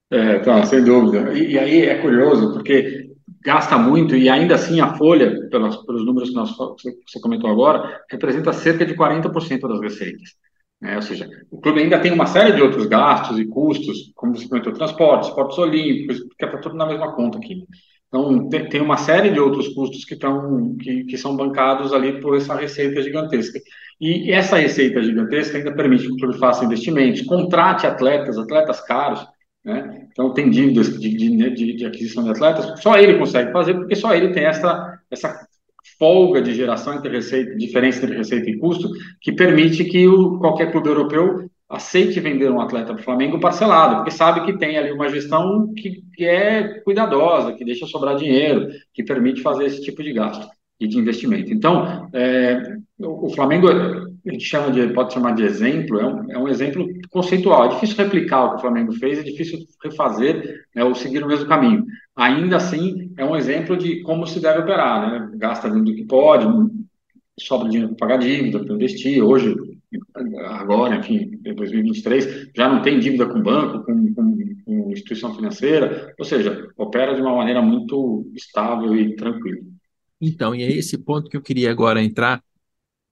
[0.09, 1.33] É, tá, sem dúvida.
[1.33, 3.04] E, e, aí é curioso, porque
[3.45, 8.01] gasta muito e ainda assim a folha, pelos, pelos números que nós, você comentou agora,
[8.09, 10.31] representa cerca de 40% das receitas.
[10.81, 10.95] Né?
[10.95, 14.47] Ou seja, o clube ainda tem uma série de outros gastos e custos, como você
[14.47, 17.63] comentou, transporte, esportes olímpicos, que está tudo na mesma conta aqui.
[18.07, 22.19] Então, tem, tem uma série de outros custos que, estão, que, que são bancados ali
[22.19, 23.59] por essa receita gigantesca.
[24.01, 29.25] E essa receita gigantesca ainda permite que o clube faça investimentos, contrate atletas, atletas caros,
[29.63, 30.04] né?
[30.15, 34.15] Então, tem dívidas de, de, de, aquisição de atletas, só ele consegue fazer, porque só
[34.15, 35.45] ele tem essa, essa
[35.99, 40.71] folga de geração entre receita, diferença entre receita e custo, que permite que o, qualquer
[40.71, 44.93] clube europeu aceite vender um atleta para o Flamengo parcelado, porque sabe que tem ali
[44.93, 50.01] uma gestão que, que é cuidadosa, que deixa sobrar dinheiro, que permite fazer esse tipo
[50.01, 50.47] de gasto
[50.79, 51.51] e de investimento.
[51.51, 53.67] Então, é, o Flamengo
[54.29, 57.65] a gente chama de, pode chamar de exemplo, é um, é um exemplo conceitual.
[57.65, 61.27] É difícil replicar o que o Flamengo fez, é difícil refazer né, ou seguir o
[61.27, 61.85] mesmo caminho.
[62.15, 65.31] Ainda assim, é um exemplo de como se deve operar, né?
[65.35, 66.47] Gasta dentro do que pode,
[67.39, 69.21] sobra dinheiro para pagar dívida, para investir.
[69.21, 69.55] Hoje,
[70.45, 76.13] agora, enfim, em 2023, já não tem dívida com banco, com, com, com instituição financeira,
[76.17, 79.59] ou seja, opera de uma maneira muito estável e tranquila.
[80.21, 82.41] Então, e é esse ponto que eu queria agora entrar,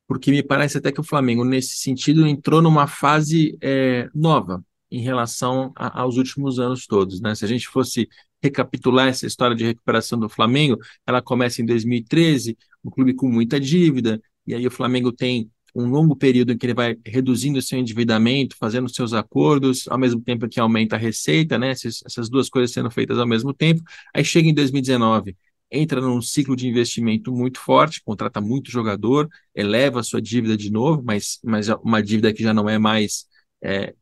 [0.08, 5.02] porque me parece até que o Flamengo, nesse sentido, entrou numa fase é, nova em
[5.02, 7.20] relação a, aos últimos anos todos.
[7.22, 7.34] Né?
[7.36, 8.08] Se a gente fosse
[8.42, 13.60] recapitular essa história de recuperação do Flamengo, ela começa em 2013, o clube com muita
[13.60, 17.80] dívida, e aí o Flamengo tem um longo período em que ele vai reduzindo seu
[17.80, 21.72] endividamento, fazendo seus acordos, ao mesmo tempo que aumenta a receita, né?
[21.72, 23.82] Essas, essas duas coisas sendo feitas ao mesmo tempo.
[24.14, 25.36] Aí chega em 2019,
[25.74, 30.72] entra num ciclo de investimento muito forte, contrata muito jogador, eleva a sua dívida de
[30.72, 33.26] novo, mas, mas uma dívida que já não é mais
[33.64, 33.96] é,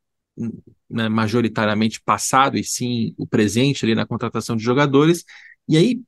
[0.90, 5.24] né, majoritariamente passado, e sim o presente ali na contratação de jogadores.
[5.68, 6.02] E aí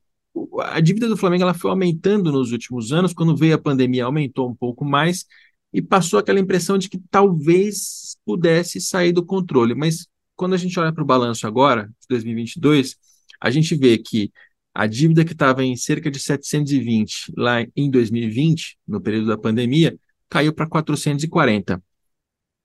[0.60, 4.48] a dívida do Flamengo ela foi aumentando nos últimos anos, quando veio a pandemia aumentou
[4.48, 5.24] um pouco mais,
[5.72, 9.74] e passou aquela impressão de que talvez pudesse sair do controle.
[9.74, 12.96] Mas quando a gente olha para o balanço agora, de 2022,
[13.40, 14.32] a gente vê que
[14.74, 19.96] a dívida que estava em cerca de 720 lá em 2020, no período da pandemia,
[20.28, 21.80] caiu para 440.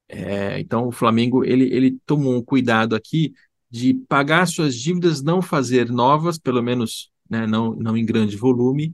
[0.08, 3.34] É, então, o Flamengo ele, ele tomou um cuidado aqui
[3.70, 8.92] de pagar suas dívidas, não fazer novas, pelo menos né, não, não em grande volume,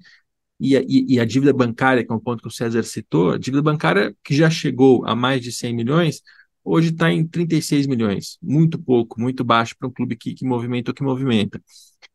[0.60, 3.38] e a, e, a, dívida bancária, que é um ponto que o César citou, a
[3.38, 6.22] dívida bancária que já chegou a mais de 100 milhões,
[6.64, 10.92] hoje está em 36 milhões, muito pouco, muito baixo para um clube que, que movimenta
[10.92, 11.62] o que movimenta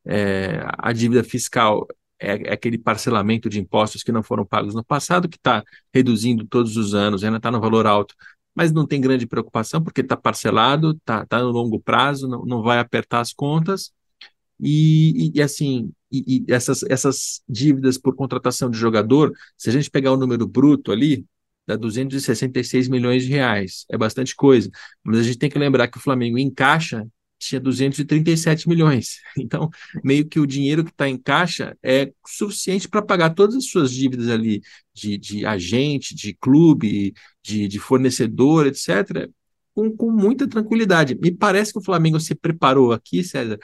[0.04, 1.86] é, a dívida fiscal
[2.20, 6.46] é, é, aquele parcelamento de impostos que não foram pagos no passado, que está reduzindo
[6.46, 8.14] todos os anos, ainda está no valor alto,
[8.54, 12.62] mas não tem grande preocupação, porque está parcelado, está tá no longo prazo, não, não
[12.62, 13.92] vai apertar as contas.
[14.58, 19.72] E, e, e assim, e, e, essas, essas dívidas por contratação de jogador, se a
[19.72, 21.24] gente pegar o número bruto ali,
[21.66, 23.86] dá 266 milhões de reais.
[23.88, 24.70] É bastante coisa.
[25.02, 27.06] Mas a gente tem que lembrar que o Flamengo encaixa
[27.40, 29.20] tinha 237 milhões.
[29.38, 29.70] Então,
[30.04, 33.90] meio que o dinheiro que está em caixa é suficiente para pagar todas as suas
[33.90, 34.60] dívidas ali
[34.94, 39.28] de, de agente, de clube, de, de fornecedor, etc.,
[39.74, 41.16] com, com muita tranquilidade.
[41.20, 43.58] Me parece que o Flamengo se preparou aqui, César,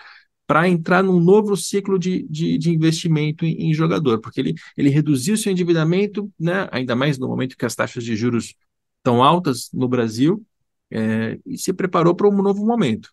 [0.46, 4.88] para entrar num novo ciclo de, de, de investimento em, em, jogador, porque ele, ele
[4.88, 8.54] reduziu seu endividamento, né, ainda mais no momento que as taxas de juros
[8.98, 10.44] estão altas no Brasil,
[10.90, 13.10] é, e se preparou para um novo momento.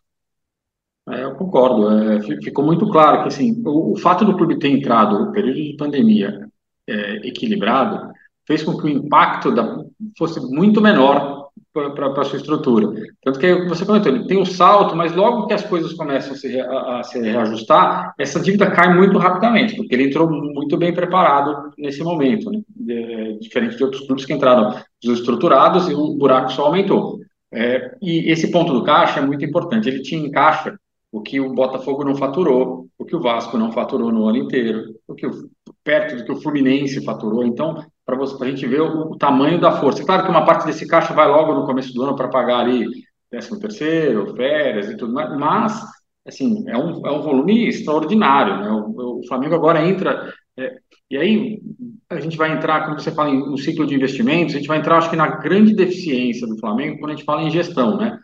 [1.10, 1.90] É, eu concordo.
[1.90, 5.56] É, ficou muito claro que assim, o, o, fato do clube ter entrado no período
[5.56, 6.48] de pandemia
[6.88, 8.12] é, equilibrado
[8.48, 9.84] fez com que o impacto da,
[10.18, 12.94] fosse muito menor para a sua estrutura.
[13.24, 16.36] Tanto que você comentou, ele tem um salto, mas logo que as coisas começam a
[16.36, 20.94] se, a, a se reajustar, essa dívida cai muito rapidamente, porque ele entrou muito bem
[20.94, 22.62] preparado nesse momento, né?
[22.70, 27.20] de, diferente de outros clubes que entraram desestruturados e o buraco só aumentou.
[27.52, 29.88] É, e esse ponto do caixa é muito importante.
[29.88, 30.78] Ele tinha em caixa
[31.14, 34.96] o que o Botafogo não faturou, o que o Vasco não faturou no ano inteiro,
[35.08, 35.48] o que o,
[35.84, 37.46] perto do que o Fluminense faturou.
[37.46, 40.04] Então, para a gente ver o, o, tamanho da força.
[40.04, 42.88] Claro que uma parte desse caixa vai logo no começo do ano para pagar ali
[43.30, 45.84] 13 terceiro, férias e tudo mais, mas
[46.26, 48.58] assim, é um, é um volume extraordinário.
[48.58, 48.72] Né?
[48.72, 50.34] O, o Flamengo agora entra.
[50.58, 50.78] É,
[51.12, 51.62] e aí
[52.10, 54.80] a gente vai entrar, como você fala, em um ciclo de investimentos, a gente vai
[54.80, 58.18] entrar, acho que, na grande deficiência do Flamengo quando a gente fala em gestão, né?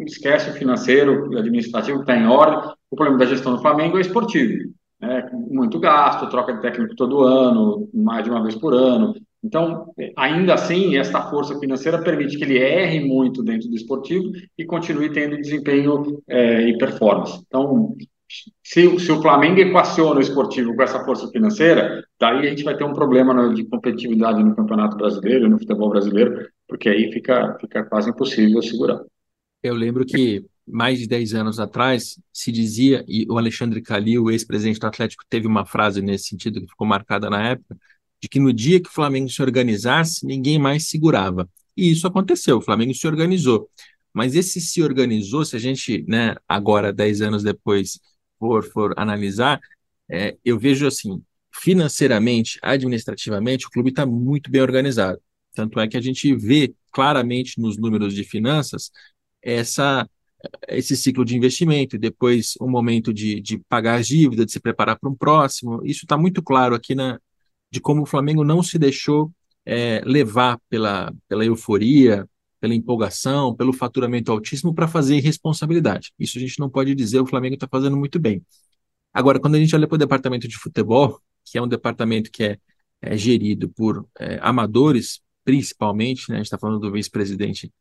[0.00, 2.70] Esquece o financeiro, o administrativo está em ordem.
[2.90, 4.72] O problema da gestão do Flamengo é esportivo.
[5.00, 5.28] Né?
[5.50, 9.14] Muito gasto, troca de técnico todo ano, mais de uma vez por ano.
[9.42, 14.64] Então, ainda assim, esta força financeira permite que ele erre muito dentro do esportivo e
[14.64, 17.40] continue tendo desempenho é, e performance.
[17.46, 17.94] Então,
[18.62, 22.76] se, se, o Flamengo equaciona o esportivo com essa força financeira, daí a gente vai
[22.76, 27.84] ter um problema de competitividade no Campeonato Brasileiro, no futebol brasileiro, porque aí fica, fica
[27.84, 29.00] quase impossível segurar.
[29.66, 34.30] Eu lembro que mais de 10 anos atrás se dizia, e o Alexandre Calil, o
[34.30, 37.76] ex-presidente do Atlético, teve uma frase nesse sentido que ficou marcada na época,
[38.20, 41.48] de que no dia que o Flamengo se organizasse, ninguém mais segurava.
[41.76, 43.68] E isso aconteceu, o Flamengo se organizou.
[44.12, 48.00] Mas esse se organizou, se a gente, né, agora, dez anos depois,
[48.38, 49.60] for, for analisar,
[50.10, 55.20] é, eu vejo assim, financeiramente, administrativamente, o clube está muito bem organizado.
[55.54, 58.90] Tanto é que a gente vê claramente nos números de finanças
[59.46, 60.08] essa,
[60.68, 64.52] esse ciclo de investimento, e depois o um momento de, de pagar as dívidas, de
[64.52, 65.80] se preparar para um próximo.
[65.84, 67.18] Isso está muito claro aqui na,
[67.70, 69.32] de como o Flamengo não se deixou
[69.64, 72.28] é, levar pela, pela euforia,
[72.60, 76.12] pela empolgação, pelo faturamento altíssimo para fazer irresponsabilidade.
[76.18, 78.42] Isso a gente não pode dizer, o Flamengo está fazendo muito bem.
[79.12, 82.44] Agora, quando a gente olha para o departamento de futebol, que é um departamento que
[82.44, 82.58] é,
[83.00, 86.36] é gerido por é, amadores, principalmente, né?
[86.36, 87.72] a gente está falando do vice-presidente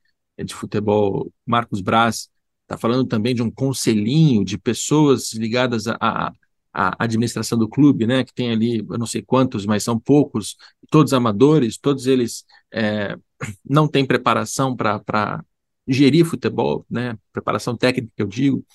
[0.43, 2.29] de futebol, Marcos Braz,
[2.63, 6.33] está falando também de um conselhinho de pessoas ligadas à,
[6.73, 10.57] administração do clube, né, que tem ali, eu não sei quantos, mas são poucos,
[10.89, 13.17] todos amadores, todos eles é,
[13.63, 15.41] não têm preparação para
[15.87, 18.65] gerir futebol, né, preparação técnica, eu digo.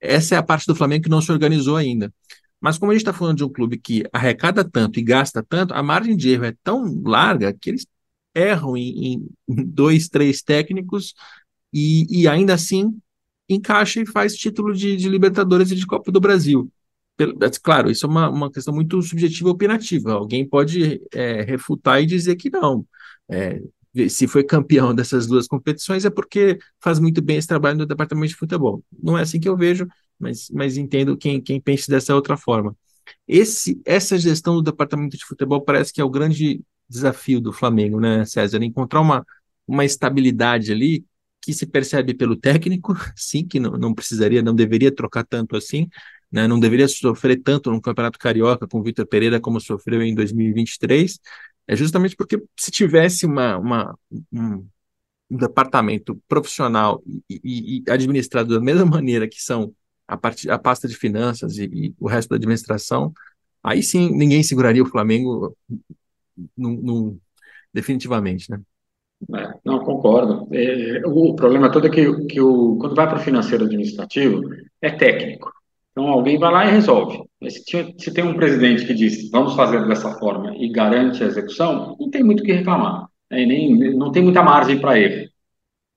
[0.00, 2.12] Essa é a parte do Flamengo que não se organizou ainda.
[2.60, 5.72] Mas como a gente está falando de um clube que arrecada tanto e gasta tanto,
[5.72, 7.86] a margem de erro é tão larga que eles
[8.34, 9.28] erram em, em
[9.64, 11.14] dois, três técnicos
[11.72, 13.00] e, e, ainda assim
[13.48, 16.70] encaixa e faz título de, de Libertadores e de Copa do Brasil.
[17.62, 20.12] Claro, isso é uma, uma questão muito subjetiva e opinativa.
[20.12, 22.86] Alguém pode é, refutar e dizer que não.
[23.28, 23.60] É,
[24.08, 28.28] se foi campeão dessas duas competições é porque faz muito bem esse trabalho no departamento
[28.28, 28.82] de futebol.
[29.02, 29.86] Não é assim que eu vejo,
[30.18, 32.74] mas, mas entendo quem, quem pensa dessa outra forma.
[33.26, 38.00] Esse, essa gestão do departamento de futebol parece que é o grande desafio do Flamengo,
[38.00, 38.62] né, César?
[38.62, 39.24] Encontrar uma,
[39.66, 41.04] uma estabilidade ali
[41.40, 45.88] que se percebe pelo técnico, sim, que não, não precisaria, não deveria trocar tanto assim,
[46.30, 50.14] né, não deveria sofrer tanto no Campeonato Carioca com o Vitor Pereira como sofreu em
[50.14, 51.18] 2023,
[51.66, 53.98] é justamente porque se tivesse uma, uma
[54.32, 54.68] um,
[55.30, 59.74] um, departamento profissional e, e, administrado da mesma maneira que são
[60.06, 63.12] a, part, a pasta de finanças e, e o resto da administração,
[63.62, 65.56] aí sim ninguém seguraria o Flamengo
[67.72, 68.60] definitivamente, né?
[69.34, 70.48] É, não, concordo.
[70.52, 74.42] É, o problema todo é que, que o, quando vai para o financeiro administrativo,
[74.80, 75.52] é técnico.
[75.92, 77.22] Então, alguém vai lá e resolve.
[77.48, 81.26] Se, tinha, se, tem um presidente que diz, vamos fazer dessa forma e garante a
[81.26, 83.08] execução, não tem muito o que reclamar.
[83.30, 83.44] Né?
[83.44, 85.28] nem, não tem muita margem para erro.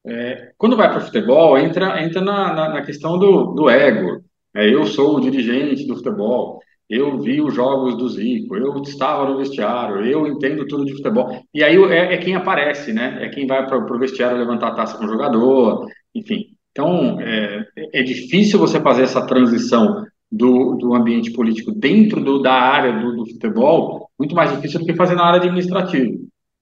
[0.06, 4.24] É, quando vai para o futebol, entra, entra na, na, na questão do, do ego.
[4.54, 6.60] É, eu sou o dirigente do futebol
[6.94, 11.44] eu vi os jogos do Zico, eu estava no vestiário, eu entendo tudo de futebol.
[11.54, 13.18] E aí é, é quem aparece, né?
[13.22, 16.46] É quem vai para o vestiário levantar a taça com o jogador, enfim.
[16.72, 22.54] Então, é, é difícil você fazer essa transição do, do ambiente político dentro do, da
[22.54, 26.12] área do, do, futebol, muito mais difícil do que fazer na área administrativa.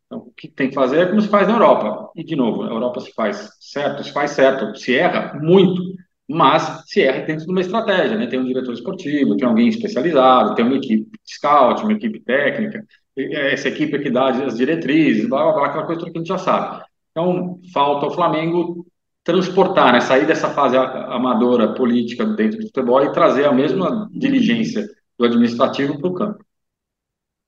[0.05, 2.09] Então, o que tem que fazer é como se faz na Europa.
[2.15, 5.90] E, de novo, a Europa se faz certo, se faz certo, se erra muito
[6.31, 8.25] mas se erra dentro de uma estratégia, né?
[8.25, 12.85] Tem um diretor esportivo, tem alguém especializado, tem uma equipe de scout, uma equipe técnica,
[13.15, 16.37] essa equipe que dá as diretrizes, blá, blá, blá, aquela coisa que a gente já
[16.37, 16.83] sabe.
[17.11, 18.85] Então, falta o Flamengo
[19.23, 19.99] transportar, né?
[19.99, 24.87] sair dessa fase amadora política dentro do futebol e trazer a mesma diligência
[25.19, 26.45] do administrativo para o campo.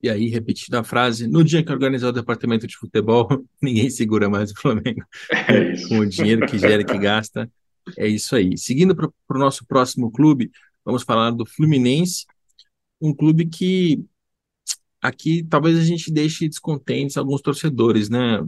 [0.01, 3.27] E aí, repetindo a frase, no dia que organizar o departamento de futebol,
[3.63, 5.01] ninguém segura mais o Flamengo.
[5.31, 7.49] É Com o dinheiro que gera e que gasta,
[7.97, 8.57] é isso aí.
[8.57, 10.51] Seguindo para o nosso próximo clube,
[10.83, 12.25] vamos falar do Fluminense,
[13.01, 14.03] um clube que
[15.01, 18.39] aqui talvez a gente deixe descontentes alguns torcedores, né?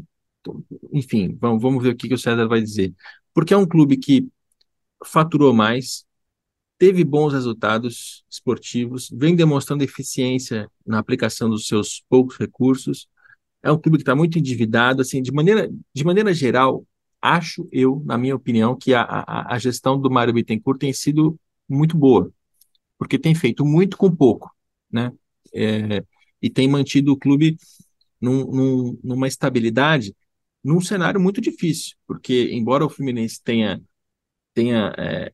[0.94, 2.94] Enfim, vamos, vamos ver o que, que o César vai dizer.
[3.34, 4.28] Porque é um clube que
[5.06, 6.06] faturou mais,
[6.78, 13.08] teve bons resultados esportivos, vem demonstrando eficiência na aplicação dos seus poucos recursos.
[13.62, 16.86] É um clube que está muito endividado, assim, de maneira, de maneira geral,
[17.34, 21.40] acho eu, na minha opinião, que a, a, a gestão do Mário Bittencourt tem sido
[21.68, 22.32] muito boa,
[22.98, 24.52] porque tem feito muito com pouco,
[24.92, 25.12] né?
[25.54, 26.04] É,
[26.42, 27.58] e tem mantido o clube
[28.22, 30.16] num, num, numa estabilidade
[30.64, 33.80] num cenário muito difícil, porque embora o Fluminense tenha,
[34.54, 35.32] tenha é,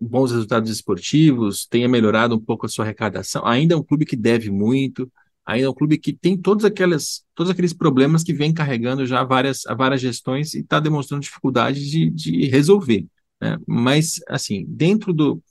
[0.00, 4.16] bons resultados esportivos, tenha melhorado um pouco a sua arrecadação, ainda é um clube que
[4.16, 5.10] deve muito,
[5.44, 9.22] ainda é um clube que tem todos, aquelas, todos aqueles problemas que vem carregando já
[9.22, 13.06] várias, várias gestões e está demonstrando dificuldade de, de resolver.
[13.40, 13.58] Né?
[13.66, 15.42] Mas, assim, dentro do,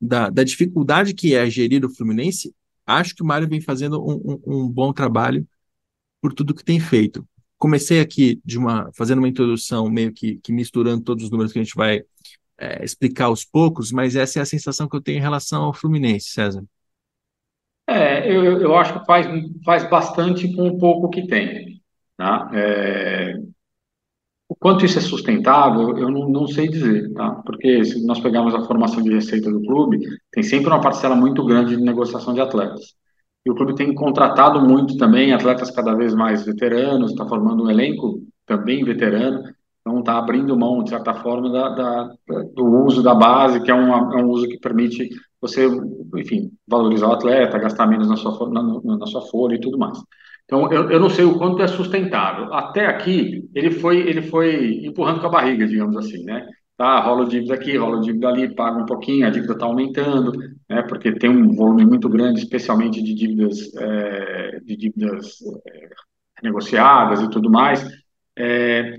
[0.00, 2.54] da, da dificuldade que é gerir o Fluminense,
[2.86, 5.46] acho que o Mário vem fazendo um, um, um bom trabalho
[6.20, 7.26] por tudo que tem feito.
[7.58, 11.58] Comecei aqui de uma fazendo uma introdução meio que, que misturando todos os números que
[11.58, 12.02] a gente vai
[12.58, 15.74] é, explicar aos poucos, mas essa é a sensação que eu tenho em relação ao
[15.74, 16.64] Fluminense, César.
[17.90, 19.26] É, eu, eu acho que faz,
[19.64, 21.82] faz bastante com o pouco que tem.
[22.16, 22.48] Tá?
[22.54, 23.34] É,
[24.48, 27.30] o quanto isso é sustentável, eu não, não, sei dizer, tá?
[27.44, 29.98] Porque se nós pegarmos a formação de receita do clube,
[30.30, 32.94] tem sempre uma parcela muito grande de negociação de atletas.
[33.44, 37.70] E o clube tem contratado muito também atletas cada vez mais veteranos, está formando um
[37.70, 39.42] elenco também veterano,
[39.80, 42.10] então está abrindo mão, de certa forma, da, da,
[42.54, 45.08] do uso da base, que é, uma, é um uso que permite
[45.40, 45.66] você,
[46.16, 48.62] enfim, valorizar o atleta, gastar menos na sua, na,
[48.98, 49.98] na sua folha e tudo mais.
[50.44, 52.52] Então, eu, eu não sei o quanto é sustentável.
[52.52, 56.46] Até aqui, ele foi, ele foi empurrando com a barriga, digamos assim, né?
[56.76, 59.66] Tá, rola o dívida aqui, rola o dívida ali, paga um pouquinho, a dívida está
[59.66, 60.32] aumentando,
[60.68, 60.82] né?
[60.82, 65.36] Porque tem um volume muito grande, especialmente de dívidas, é, de dívidas
[65.66, 65.88] é,
[66.42, 67.86] negociadas e tudo mais.
[68.36, 68.96] É,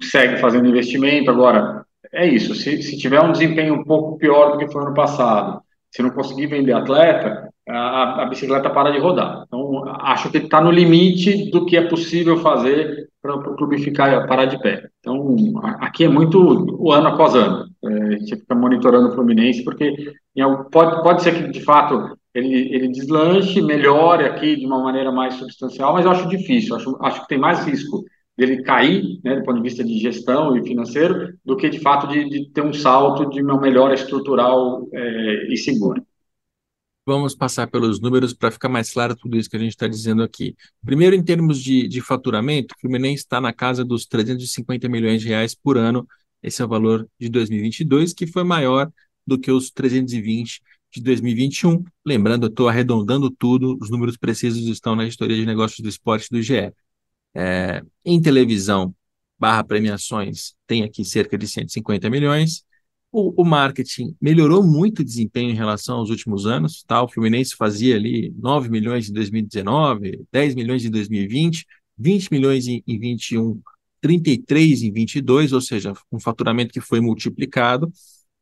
[0.00, 1.30] segue fazendo investimento.
[1.30, 2.54] Agora, é isso.
[2.54, 6.10] Se, se tiver um desempenho um pouco pior do que foi ano passado, se não
[6.10, 9.44] conseguir vender atleta, a, a bicicleta para de rodar.
[9.46, 14.26] Então, acho que está no limite do que é possível fazer para o clube ficar
[14.26, 14.88] parar de pé.
[15.00, 15.36] Então,
[15.80, 16.38] aqui é muito
[16.80, 17.66] o ano após ano.
[17.84, 20.12] É, a gente fica monitorando o Fluminense, porque
[20.70, 25.34] pode, pode ser que, de fato, ele, ele deslanche, melhore aqui de uma maneira mais
[25.34, 26.74] substancial, mas eu acho difícil.
[26.74, 28.02] Acho, acho que tem mais risco
[28.36, 32.06] dele cair, né, do ponto de vista de gestão e financeiro, do que de fato
[32.06, 36.02] de, de ter um salto de uma melhora estrutural é, e segura.
[37.04, 40.22] Vamos passar pelos números para ficar mais claro tudo isso que a gente está dizendo
[40.22, 40.54] aqui.
[40.84, 45.28] Primeiro, em termos de, de faturamento, o Fluminense está na casa dos 350 milhões de
[45.28, 46.06] reais por ano.
[46.40, 48.88] Esse é o valor de 2022, que foi maior
[49.26, 50.62] do que os 320
[50.92, 51.82] de 2021.
[52.06, 56.28] Lembrando, eu estou arredondando tudo, os números precisos estão na história de negócios do esporte
[56.30, 56.72] do GE.
[57.34, 58.94] É, em televisão,
[59.38, 62.64] barra premiações, tem aqui cerca de 150 milhões.
[63.10, 66.82] O, o, marketing melhorou muito o desempenho em relação aos últimos anos.
[66.84, 67.02] Tá?
[67.02, 71.66] O Fluminense fazia ali 9 milhões em 2019, 10 milhões em 2020,
[71.98, 73.60] 20 milhões em, em 21,
[74.00, 77.92] 33 em 22, ou seja, um faturamento que foi multiplicado,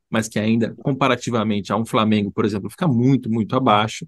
[0.08, 4.06] mas que ainda, comparativamente a um Flamengo, por exemplo, fica muito, muito abaixo.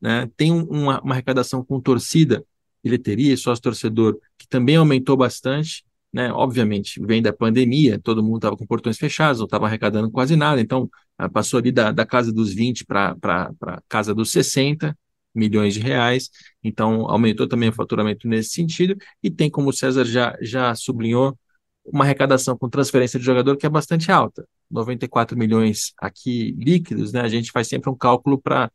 [0.00, 0.28] Né?
[0.36, 2.44] Tem um, uma, uma arrecadação com torcida
[2.82, 6.32] bilheteria, sócio-torcedor, que também aumentou bastante, né?
[6.32, 10.60] Obviamente, vem da pandemia, todo mundo estava com portões fechados, não estava arrecadando quase nada,
[10.60, 14.96] então ah, passou ali da, da casa dos 20 para a casa dos 60
[15.34, 16.28] milhões de reais,
[16.62, 21.38] então aumentou também o faturamento nesse sentido, e tem, como o César já, já sublinhou,
[21.84, 27.20] uma arrecadação com transferência de jogador que é bastante alta, 94 milhões aqui líquidos, né?
[27.22, 28.70] A gente faz sempre um cálculo para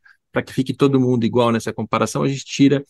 [0.45, 2.83] que fique todo mundo igual nessa comparação, a gente tira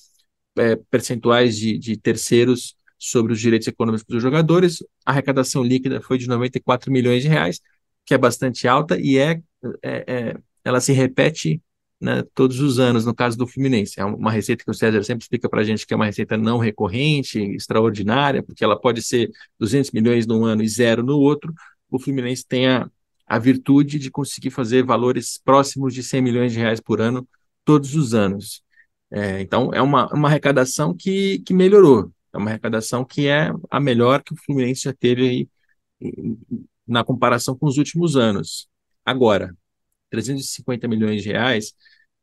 [0.58, 4.84] é, percentuais de, de terceiros sobre os direitos econômicos dos jogadores.
[5.06, 7.62] A arrecadação líquida foi de 94 milhões de reais,
[8.06, 9.42] que é bastante alta e é,
[9.84, 11.62] é, é ela se repete
[12.00, 14.00] né, todos os anos, no caso do Fluminense.
[14.00, 16.38] É uma receita que o César sempre explica para a gente que é uma receita
[16.38, 21.54] não recorrente, extraordinária, porque ela pode ser 200 milhões num ano e zero no outro.
[21.90, 22.90] O Fluminense tem a,
[23.26, 27.28] a virtude de conseguir fazer valores próximos de 100 milhões de reais por ano
[27.66, 28.62] todos os anos.
[29.12, 32.12] É, então, é uma, uma arrecadação que, que melhorou.
[32.34, 35.50] É uma arrecadação que é a melhor que o Fluminense já teve aí
[36.88, 38.68] na comparação com os últimos anos.
[39.06, 39.56] Agora,
[40.10, 41.74] 350 milhões de reais,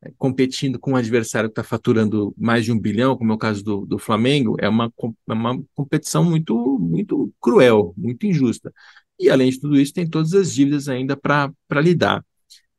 [0.03, 3.39] é, competindo com um adversário que está faturando mais de um bilhão, como é o
[3.39, 4.93] caso do, do Flamengo, é uma,
[5.29, 8.73] é uma competição muito, muito cruel, muito injusta.
[9.19, 12.25] E, além de tudo isso, tem todas as dívidas ainda para lidar.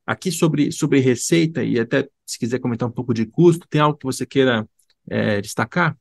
[0.06, 3.98] Aqui sobre, sobre receita, e até se quiser comentar um pouco de custo, tem algo
[3.98, 4.68] que você queira
[5.10, 5.98] é, destacar?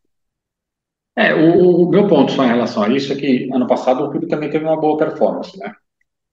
[1.16, 4.11] É, o, o, meu ponto só em relação a isso é que ano passado o
[4.11, 5.72] clube também teve uma boa performance, né?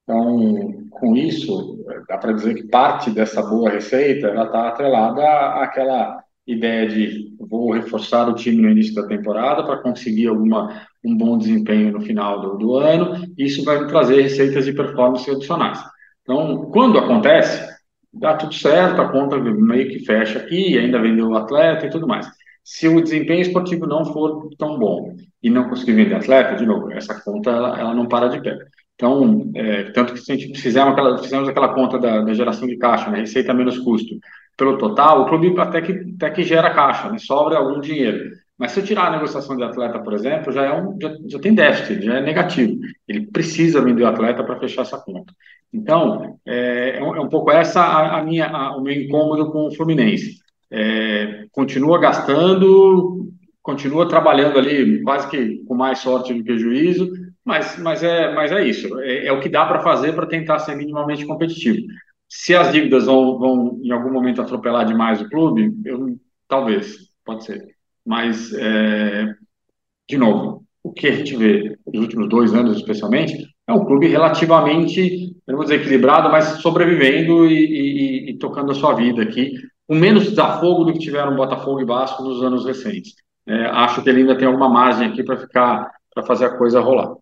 [0.03, 5.23] Então, com isso, dá para dizer que parte dessa boa receita ela está atrelada
[5.61, 11.15] àquela ideia de vou reforçar o time no início da temporada para conseguir alguma um
[11.15, 13.25] bom desempenho no final do, do ano.
[13.37, 15.79] Isso vai me trazer receitas de performance adicionais.
[16.23, 17.67] Então, quando acontece,
[18.13, 22.07] dá tudo certo, a conta meio que fecha aqui, ainda vendeu o atleta e tudo
[22.07, 22.27] mais.
[22.63, 26.91] Se o desempenho esportivo não for tão bom e não conseguir vender atleta, de novo,
[26.91, 28.57] essa conta ela, ela não para de pé.
[28.95, 32.67] Então, é, tanto que se a gente fizemos aquela, fizemos aquela conta da, da, geração
[32.67, 34.15] de caixa, né, receita menos custo,
[34.55, 38.29] pelo total, o clube até que, até que gera caixa, né, sobra algum dinheiro.
[38.61, 41.39] Mas se eu tirar a negociação de atleta, por exemplo, já, é um, já, já
[41.39, 42.79] tem déficit, já é negativo.
[43.07, 45.33] Ele precisa vender o atleta para fechar essa conta.
[45.73, 49.51] Então, é, é, um, é um pouco essa a, a minha, a, o meu incômodo
[49.51, 50.35] com o Fluminense.
[50.69, 53.31] É, continua gastando,
[53.63, 57.11] continua trabalhando ali quase que com mais sorte do que juízo,
[57.43, 58.99] mas, mas, é, mas é isso.
[58.99, 61.87] É, é o que dá para fazer para tentar ser minimamente competitivo.
[62.29, 66.15] Se as dívidas vão, vão em algum momento atropelar demais o clube, eu,
[66.47, 67.80] talvez, pode ser.
[68.05, 69.33] Mas, é,
[70.09, 73.33] de novo, o que a gente vê nos últimos dois anos, especialmente,
[73.67, 78.93] é um clube relativamente, vou dizer equilibrado, mas sobrevivendo e, e, e tocando a sua
[78.93, 79.53] vida aqui,
[79.87, 83.13] com menos desafogo do que tiveram Botafogo e Vasco nos anos recentes.
[83.45, 86.79] É, acho que ele ainda tem alguma margem aqui para ficar, para fazer a coisa
[86.79, 87.15] rolar.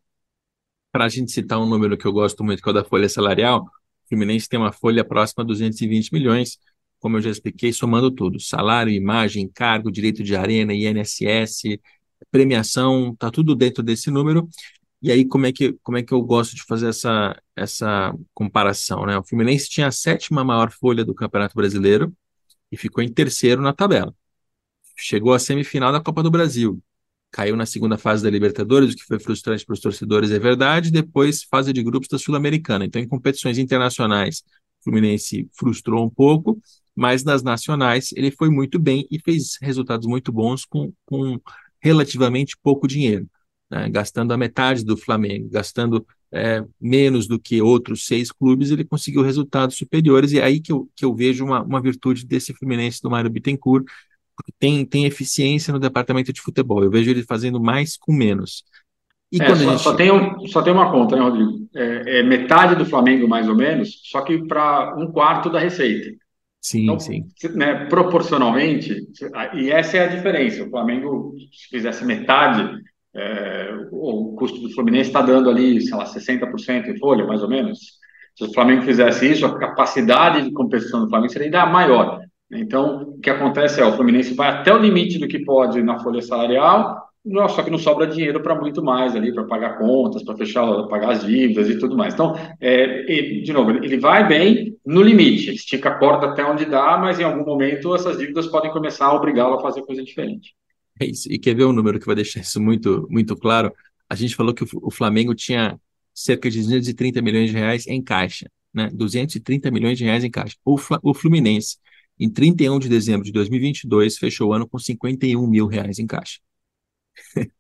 [0.92, 3.08] Para a gente citar um número que eu gosto muito, que é o da folha
[3.08, 6.58] salarial, o Fluminense tem uma folha próxima a 220 milhões,
[7.00, 11.80] como eu já expliquei, somando tudo: salário, imagem, cargo, direito de arena, INSS,
[12.32, 14.48] premiação, tá tudo dentro desse número.
[15.02, 19.06] E aí, como é que, como é que eu gosto de fazer essa, essa comparação?
[19.06, 19.18] Né?
[19.18, 22.14] O Fluminense tinha a sétima maior folha do Campeonato Brasileiro
[22.72, 24.14] e ficou em terceiro na tabela.
[24.98, 26.82] Chegou à semifinal da Copa do Brasil.
[27.32, 30.92] Caiu na segunda fase da Libertadores, o que foi frustrante para os torcedores, é verdade.
[30.92, 32.86] Depois, fase de grupos da Sul-Americana.
[32.86, 34.44] Então, em competições internacionais,
[34.84, 36.60] Fluminense frustrou um pouco,
[36.96, 41.40] mas nas nacionais ele foi muito bem e fez resultados muito bons com, com
[41.82, 43.28] relativamente pouco dinheiro
[43.70, 48.84] né, gastando a metade do Flamengo, gastando é, menos do que outros seis clubes, ele
[48.84, 52.54] conseguiu resultados superiores, e é aí que eu, que eu vejo uma, uma virtude desse
[52.54, 53.86] Fluminense do Mário Bittencourt,
[54.58, 58.64] tem, tem eficiência no departamento de futebol, eu vejo ele fazendo mais com menos.
[59.32, 59.82] E é, só, gente...
[59.82, 61.70] só, tem um, só tem uma conta, né, Rodrigo?
[61.76, 66.10] É, é metade do Flamengo, mais ou menos, só que para um quarto da receita.
[66.62, 67.26] Sim, então, sim.
[67.56, 69.08] Né, proporcionalmente,
[69.54, 70.64] e essa é a diferença.
[70.64, 72.82] O Flamengo, se fizesse metade,
[73.16, 77.50] é, o custo do Fluminense está dando ali, sei lá, 60% em folha, mais ou
[77.50, 77.80] menos.
[78.36, 82.22] Se o Flamengo fizesse isso, a capacidade de competição do Flamengo seria ainda maior.
[82.52, 86.00] Então, o que acontece é o Fluminense vai até o limite do que pode na
[86.00, 87.09] folha salarial,
[87.50, 91.12] só que não sobra dinheiro para muito mais ali, para pagar contas, para fechar, pagar
[91.12, 92.14] as dívidas e tudo mais.
[92.14, 93.04] Então, é,
[93.42, 97.24] de novo, ele vai bem no limite, estica a corda até onde dá, mas em
[97.24, 100.54] algum momento essas dívidas podem começar a obrigá-lo a fazer coisa diferente.
[101.00, 101.32] É isso.
[101.32, 103.72] E quer ver um número que vai deixar isso muito, muito claro?
[104.10, 105.80] A gente falou que o Flamengo tinha
[106.14, 108.90] cerca de 230 milhões de reais em caixa, né?
[108.92, 110.56] 230 milhões de reais em caixa.
[110.66, 111.78] O, o Fluminense,
[112.20, 116.40] em 31 de dezembro de 2022, fechou o ano com 51 mil reais em caixa.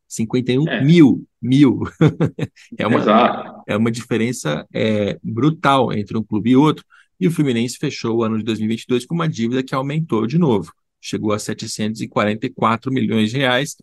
[0.07, 0.83] 51 é.
[0.83, 1.81] mil, mil.
[2.77, 6.85] é, uma, é uma diferença é, brutal entre um clube e outro.
[7.19, 10.71] E o Fluminense fechou o ano de 2022 com uma dívida que aumentou de novo
[11.01, 13.75] chegou a 744 milhões de reais.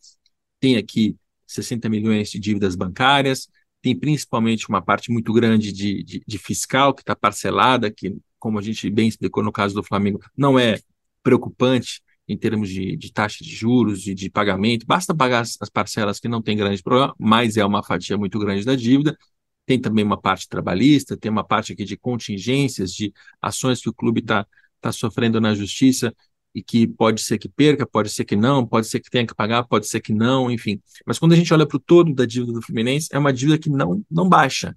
[0.60, 1.16] Tem aqui
[1.46, 3.48] 60 milhões de dívidas bancárias,
[3.82, 8.58] tem principalmente uma parte muito grande de, de, de fiscal que está parcelada, que, como
[8.58, 10.78] a gente bem explicou no caso do Flamengo, não é
[11.22, 15.68] preocupante em termos de, de taxa de juros e de pagamento, basta pagar as, as
[15.68, 19.16] parcelas que não tem grande problema, mas é uma fatia muito grande da dívida.
[19.64, 23.94] Tem também uma parte trabalhista, tem uma parte aqui de contingências, de ações que o
[23.94, 24.46] clube está
[24.80, 26.14] tá sofrendo na justiça
[26.54, 29.34] e que pode ser que perca, pode ser que não, pode ser que tenha que
[29.34, 30.80] pagar, pode ser que não, enfim.
[31.04, 33.58] Mas quando a gente olha para o todo da dívida do Fluminense, é uma dívida
[33.58, 34.74] que não, não baixa.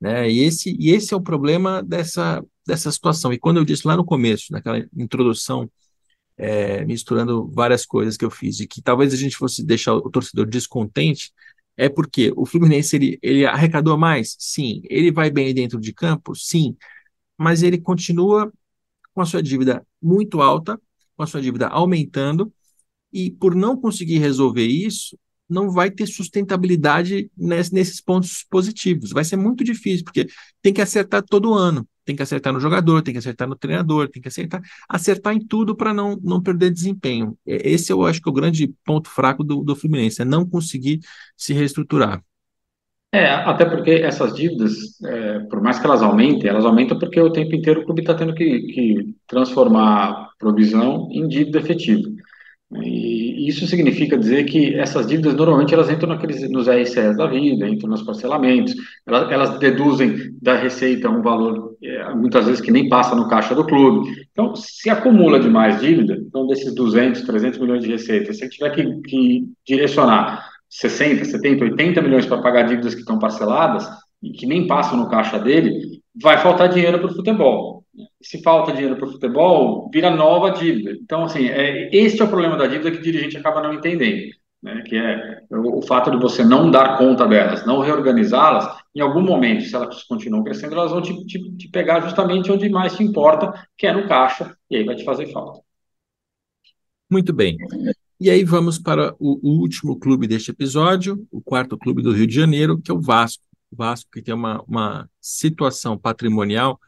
[0.00, 0.30] Né?
[0.30, 3.32] E, esse, e esse é o problema dessa, dessa situação.
[3.32, 5.70] E quando eu disse lá no começo, naquela introdução,
[6.36, 10.10] é, misturando várias coisas que eu fiz, de que talvez a gente fosse deixar o
[10.10, 11.32] torcedor descontente,
[11.76, 14.36] é porque o Fluminense ele, ele arrecadou mais?
[14.38, 14.82] Sim.
[14.84, 16.34] Ele vai bem dentro de campo?
[16.34, 16.76] Sim.
[17.36, 18.52] Mas ele continua
[19.14, 20.80] com a sua dívida muito alta,
[21.16, 22.52] com a sua dívida aumentando,
[23.12, 25.18] e por não conseguir resolver isso,
[25.48, 29.12] não vai ter sustentabilidade nesses pontos positivos.
[29.12, 30.26] Vai ser muito difícil, porque
[30.60, 31.88] tem que acertar todo ano.
[32.06, 35.40] Tem que acertar no jogador, tem que acertar no treinador, tem que acertar, acertar em
[35.40, 37.36] tudo para não, não perder desempenho.
[37.44, 41.00] Esse eu acho que é o grande ponto fraco do, do Fluminense, é não conseguir
[41.36, 42.22] se reestruturar.
[43.12, 47.32] É, até porque essas dívidas, é, por mais que elas aumentem, elas aumentam porque o
[47.32, 52.08] tempo inteiro o clube está tendo que, que, transformar provisão em dívida efetiva.
[52.72, 57.68] E isso significa dizer que essas dívidas normalmente elas entram naqueles, nos RCEs da vida,
[57.68, 58.74] entram nos parcelamentos,
[59.06, 63.54] elas, elas deduzem da receita um valor, é, muitas vezes, que nem passa no caixa
[63.54, 64.10] do clube.
[64.32, 69.00] Então, se acumula demais dívida, então desses 200, 300 milhões de receita, se tiver que,
[69.02, 73.88] que direcionar 60, 70, 80 milhões para pagar dívidas que estão parceladas
[74.20, 77.75] e que nem passam no caixa dele, vai faltar dinheiro para o futebol.
[78.22, 80.92] Se falta dinheiro para o futebol, vira nova dívida.
[80.92, 84.30] Então, assim, é, este é o problema da dívida que o dirigente acaba não entendendo.
[84.62, 89.00] Né, que é o, o, fato de você não dar conta delas, não reorganizá-las, em
[89.00, 92.96] algum momento, se elas continuam crescendo, elas vão te, te, te, pegar justamente onde mais
[92.96, 95.60] te importa, que é no caixa, e aí vai te fazer falta.
[97.08, 97.56] Muito bem.
[98.18, 102.34] E aí vamos para o, último clube deste episódio, o quarto clube do Rio de
[102.34, 103.44] Janeiro, que é o Vasco.
[103.70, 106.80] O Vasco que tem uma, uma situação patrimonial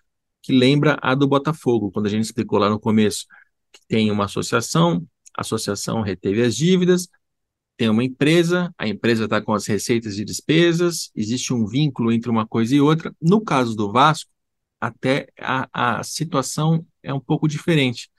[0.42, 3.26] que lembra a do Botafogo, quando a gente explicou lá no começo
[3.72, 7.08] que tem uma associação, a associação reteve as dívidas,
[7.76, 12.28] tem uma empresa, a empresa está com as receitas e despesas, existe um vínculo entre
[12.28, 13.14] uma coisa e outra.
[13.22, 14.28] No caso do Vasco,
[14.80, 18.10] até a, a situação é um pouco diferente,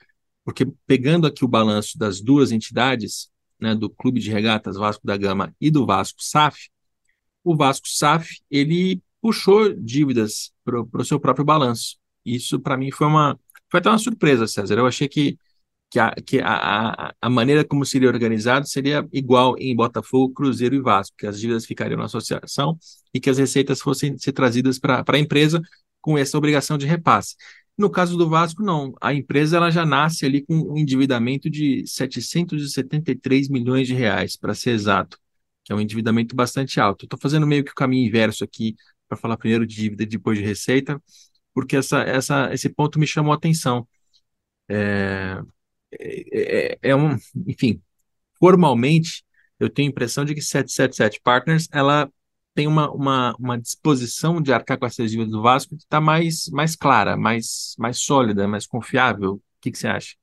[0.44, 5.16] porque pegando aqui o balanço das duas entidades, né, do Clube de Regatas Vasco da
[5.16, 6.70] Gama e do Vasco SAF,
[7.44, 11.99] o Vasco SAF ele puxou dívidas para o seu próprio balanço.
[12.34, 13.38] Isso para mim foi uma
[13.70, 14.76] foi até uma surpresa, César.
[14.78, 15.36] Eu achei que
[15.90, 20.80] que a, que a, a, maneira como seria organizado seria igual em Botafogo, Cruzeiro e
[20.80, 22.78] Vasco, que as dívidas ficariam na associação
[23.12, 25.60] e que as receitas fossem ser trazidas para a empresa
[26.00, 27.34] com essa obrigação de repasse.
[27.76, 28.92] No caso do Vasco, não.
[29.00, 34.54] A empresa ela já nasce ali com um endividamento de 773 milhões de reais, para
[34.54, 35.18] ser exato,
[35.64, 37.04] que é um endividamento bastante alto.
[37.06, 38.76] Estou fazendo meio que o caminho inverso aqui,
[39.08, 41.02] para falar primeiro de dívida e depois de receita,
[41.54, 43.86] porque essa, essa, esse ponto me chamou a atenção.
[44.68, 45.40] É,
[45.92, 47.80] é, é, é um, enfim,
[48.38, 49.24] formalmente,
[49.58, 52.10] eu tenho a impressão de que 777 Partners, ela
[52.54, 56.48] tem uma, uma, uma disposição de arcar com essas dívidas do Vasco que está mais,
[56.52, 59.34] mais clara, mais, mais sólida, mais confiável.
[59.34, 60.14] O que, que você acha?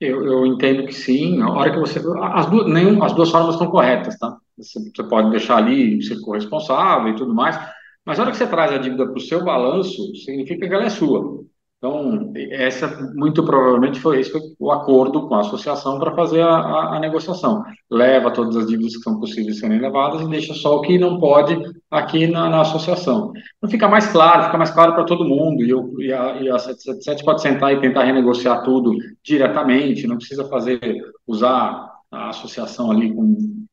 [0.00, 1.40] Eu, eu entendo que sim.
[1.40, 2.00] A hora que você.
[2.20, 4.36] As duas, nenhum, as duas formas estão corretas, tá?
[4.56, 7.56] Você, você pode deixar ali ser corresponsável e tudo mais,
[8.04, 10.84] mas a hora que você traz a dívida para o seu balanço, significa que ela
[10.84, 11.42] é sua.
[11.82, 14.30] Então, essa muito provavelmente foi esse
[14.60, 17.64] o acordo com a associação para fazer a, a, a, negociação.
[17.90, 21.18] Leva todas as dívidas que são possíveis serem levadas e deixa só o que não
[21.18, 23.32] pode aqui na, na associação.
[23.58, 25.64] Então, fica mais claro, fica mais claro para todo mundo.
[25.64, 28.94] E, eu, e, a, e a 777 pode sentar e tentar renegociar tudo
[29.24, 30.80] diretamente, não precisa fazer,
[31.26, 33.12] usar a associação ali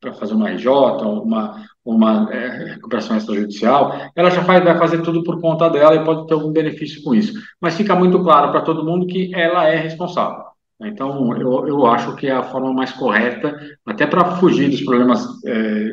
[0.01, 5.23] para fazer uma RJ, uma, uma é, recuperação extrajudicial, ela já faz, vai fazer tudo
[5.23, 7.33] por conta dela e pode ter algum benefício com isso.
[7.59, 10.49] Mas fica muito claro para todo mundo que ela é responsável.
[10.81, 15.27] Então, eu, eu acho que é a forma mais correta, até para fugir dos problemas,
[15.45, 15.91] é,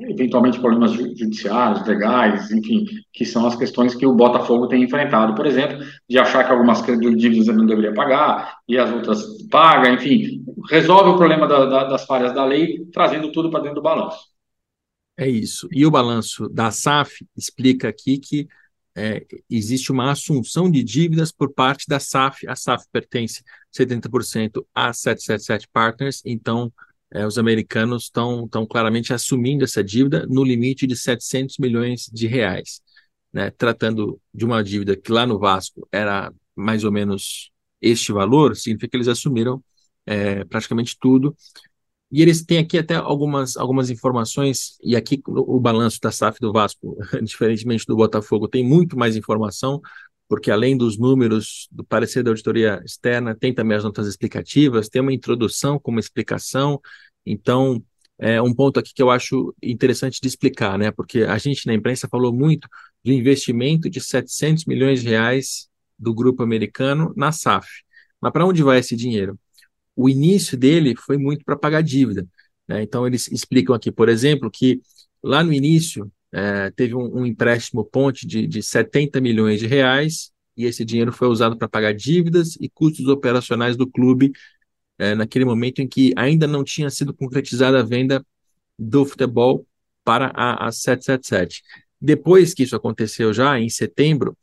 [0.00, 5.46] eventualmente problemas judiciários, legais, enfim, que são as questões que o Botafogo tem enfrentado, por
[5.46, 5.78] exemplo,
[6.08, 11.10] de achar que algumas dívidas ele não deveria pagar e as outras paga, enfim, resolve
[11.10, 14.35] o problema da, da, das falhas da lei, trazendo tudo para dentro do balanço.
[15.16, 15.68] É isso.
[15.72, 18.46] E o balanço da SAF explica aqui que
[18.94, 22.46] é, existe uma assunção de dívidas por parte da SAF.
[22.48, 23.42] A SAF pertence
[23.72, 26.72] 70% a 777 Partners, então
[27.12, 32.80] é, os americanos estão claramente assumindo essa dívida no limite de 700 milhões de reais.
[33.32, 33.50] Né?
[33.50, 37.50] Tratando de uma dívida que lá no Vasco era mais ou menos
[37.80, 39.62] este valor, significa que eles assumiram
[40.06, 41.36] é, praticamente tudo
[42.10, 46.52] e eles têm aqui até algumas, algumas informações, e aqui o, balanço da SAF do
[46.52, 49.80] Vasco, diferentemente do Botafogo, tem muito mais informação,
[50.28, 55.02] porque além dos números do parecer da auditoria externa, tem também as notas explicativas, tem
[55.02, 56.80] uma introdução com uma explicação.
[57.24, 57.82] Então,
[58.18, 60.90] é um ponto aqui que eu acho interessante de explicar, né?
[60.90, 62.68] Porque a gente na imprensa falou muito
[63.04, 67.68] do investimento de 700 milhões de reais do grupo americano na SAF.
[68.20, 69.38] Mas para onde vai esse dinheiro?
[69.96, 72.26] O início dele foi muito para pagar dívida.
[72.68, 72.82] Né?
[72.82, 74.80] Então, eles explicam aqui, por exemplo, que
[75.22, 80.30] lá no início é, teve um, um, empréstimo ponte de, de 70 milhões de reais
[80.56, 84.32] e esse dinheiro foi usado para pagar dívidas e custos operacionais do clube
[84.98, 88.24] é, naquele momento em que ainda não tinha sido concretizada a venda
[88.78, 89.66] do futebol
[90.04, 91.62] para a, a 777.
[92.00, 94.36] Depois que isso aconteceu já, em setembro,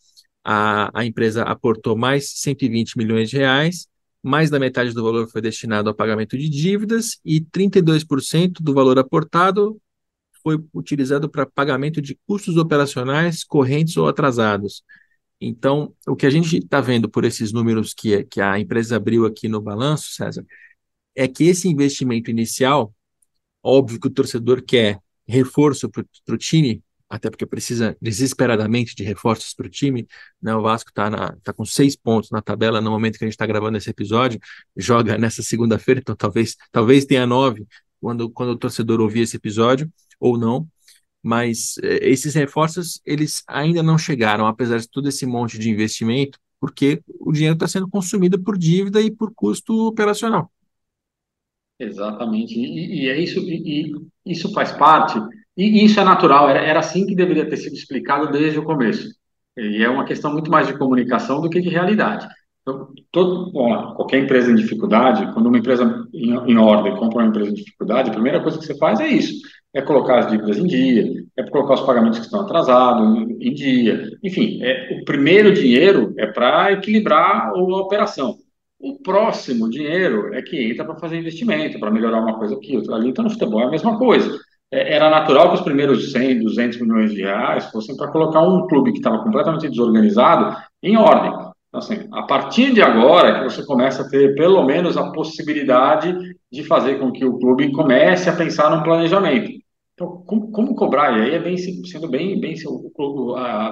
[0.43, 3.87] a, a empresa aportou mais 120 milhões de reais
[4.23, 8.97] mais da metade do valor foi destinado ao pagamento de dívidas e 32% do valor
[8.97, 9.79] aportado
[10.41, 14.83] foi utilizado para pagamento de custos operacionais correntes ou atrasados.
[15.39, 19.25] Então, o que a gente está vendo por esses números que, que a empresa abriu
[19.25, 20.45] aqui no balanço, César,
[21.15, 22.93] é que esse investimento inicial,
[23.61, 26.81] óbvio que o torcedor quer reforço para o time,
[27.13, 30.07] até porque precisa desesperadamente de reforços para o time.
[30.41, 30.55] Né?
[30.55, 33.45] O Vasco está tá com seis pontos na tabela no momento que a gente está
[33.45, 34.39] gravando esse episódio,
[34.75, 37.67] joga nessa segunda-feira, então talvez, talvez tenha nove
[38.01, 40.67] quando, quando o torcedor ouvir esse episódio, ou não.
[41.21, 46.39] Mas eh, esses reforços, eles ainda não chegaram, apesar de todo esse monte de investimento,
[46.59, 50.51] porque o dinheiro está sendo consumido por dívida e por custo operacional.
[51.77, 53.91] Exatamente, e, e é isso, e,
[54.25, 55.19] e isso faz parte
[55.57, 59.09] e isso é natural, era, era assim que deveria ter sido explicado desde o começo.
[59.57, 62.27] E é uma questão muito mais de comunicação do que de realidade.
[62.61, 67.51] Então, todo, qualquer empresa em dificuldade, quando uma empresa em, em ordem compra uma empresa
[67.51, 69.41] em dificuldade, a primeira coisa que você faz é isso.
[69.73, 74.09] é colocar as dívidas em dia, é colocar os pagamentos que estão atrasados em dia.
[74.23, 78.37] Enfim, é, o primeiro dinheiro é para equilibrar a operação.
[78.79, 82.95] O próximo dinheiro é que entra para fazer investimento, para melhorar uma coisa aqui, outra
[82.95, 83.09] ali.
[83.09, 84.39] Então, no futebol é a mesma coisa.
[84.73, 88.65] É, era natural que os primeiros 100, 200 milhões de reais fossem para colocar um
[88.67, 91.31] clube que estava completamente desorganizado em ordem.
[91.31, 95.11] Então, assim, a partir de agora é que você começa a ter pelo menos a
[95.11, 96.15] possibilidade
[96.51, 99.51] de fazer com que o clube comece a pensar num planejamento.
[99.93, 101.19] Então, como, como cobrar?
[101.19, 102.55] E aí é bem, sendo bem, bem,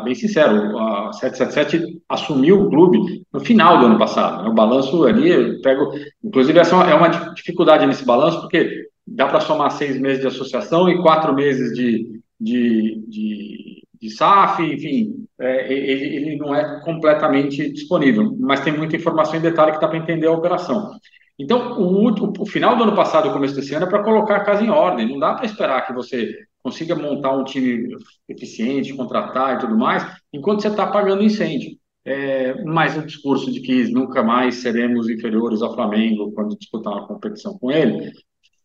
[0.03, 4.43] bem sincero, a 777 assumiu o clube no final do ano passado.
[4.43, 4.49] Né?
[4.49, 5.91] O balanço ali, eu pego,
[6.23, 10.27] inclusive essa é uma é dificuldade nesse balanço, porque dá para somar seis meses de
[10.27, 16.81] associação e quatro meses de, de, de, de SAF, enfim, é, ele, ele, não é
[16.81, 20.91] completamente disponível, mas tem muita informação em detalhe que dá para entender a operação.
[21.37, 24.03] Então, o, o, o, final do ano passado e o começo desse ano é para
[24.03, 26.31] colocar a casa em ordem, não dá para esperar que você
[26.61, 27.95] consiga montar um time
[28.29, 31.71] eficiente, contratar e tudo mais, enquanto você está pagando incêndio.
[32.03, 37.07] É, mas o discurso de que nunca mais seremos inferiores ao Flamengo quando disputar uma
[37.07, 38.11] competição com ele,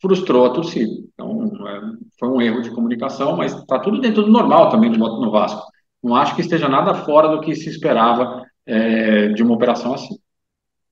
[0.00, 0.92] frustrou a torcida.
[1.12, 1.80] Então, é,
[2.18, 5.30] foi um erro de comunicação, mas está tudo dentro do normal também do voto no
[5.30, 5.62] Vasco.
[6.02, 10.18] Não acho que esteja nada fora do que se esperava é, de uma operação assim.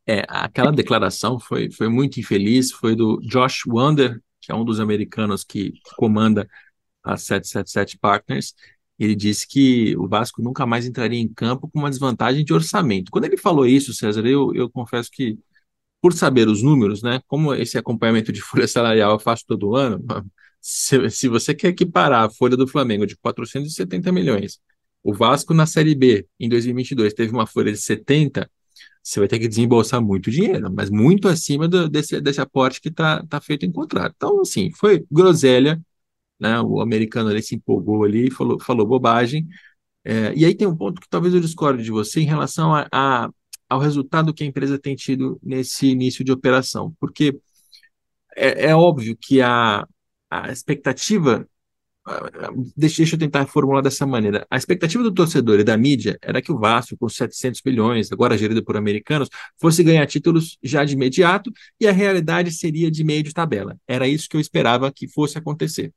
[0.06, 4.80] É, aquela declaração foi, foi muito infeliz, foi do Josh Wander, que é um dos
[4.80, 6.46] americanos que comanda
[7.02, 8.54] a 777 Partners,
[8.98, 13.10] ele disse que o Vasco nunca mais entraria em campo com uma desvantagem de orçamento.
[13.10, 15.38] Quando ele falou isso, César, eu, eu confesso que
[16.04, 20.04] por saber os números, né, como esse acompanhamento de folha salarial eu faço todo ano,
[20.60, 24.60] se, se você quer equiparar a folha do Flamengo de 470 milhões,
[25.02, 28.50] o Vasco na Série B em 2022 teve uma folha de 70,
[29.02, 32.90] você vai ter que desembolsar muito dinheiro, mas muito acima do, desse, desse aporte que
[32.90, 34.12] está tá feito em contrato.
[34.14, 35.80] Então, assim, foi groselha,
[36.38, 39.48] né, o americano ali se empolgou ali, falou, falou bobagem,
[40.04, 42.86] é, e aí tem um ponto que talvez eu discorde de você em relação a,
[42.92, 43.30] a
[43.68, 46.94] ao resultado que a empresa tem tido nesse início de operação.
[47.00, 47.38] Porque
[48.36, 49.86] é, é óbvio que a,
[50.30, 51.46] a expectativa.
[52.76, 54.46] Deixa, deixa eu tentar formular dessa maneira.
[54.50, 58.36] A expectativa do torcedor e da mídia era que o Vasco, com 700 milhões, agora
[58.36, 61.50] gerido por americanos, fosse ganhar títulos já de imediato
[61.80, 63.78] e a realidade seria de meio de tabela.
[63.88, 65.92] Era isso que eu esperava que fosse acontecer.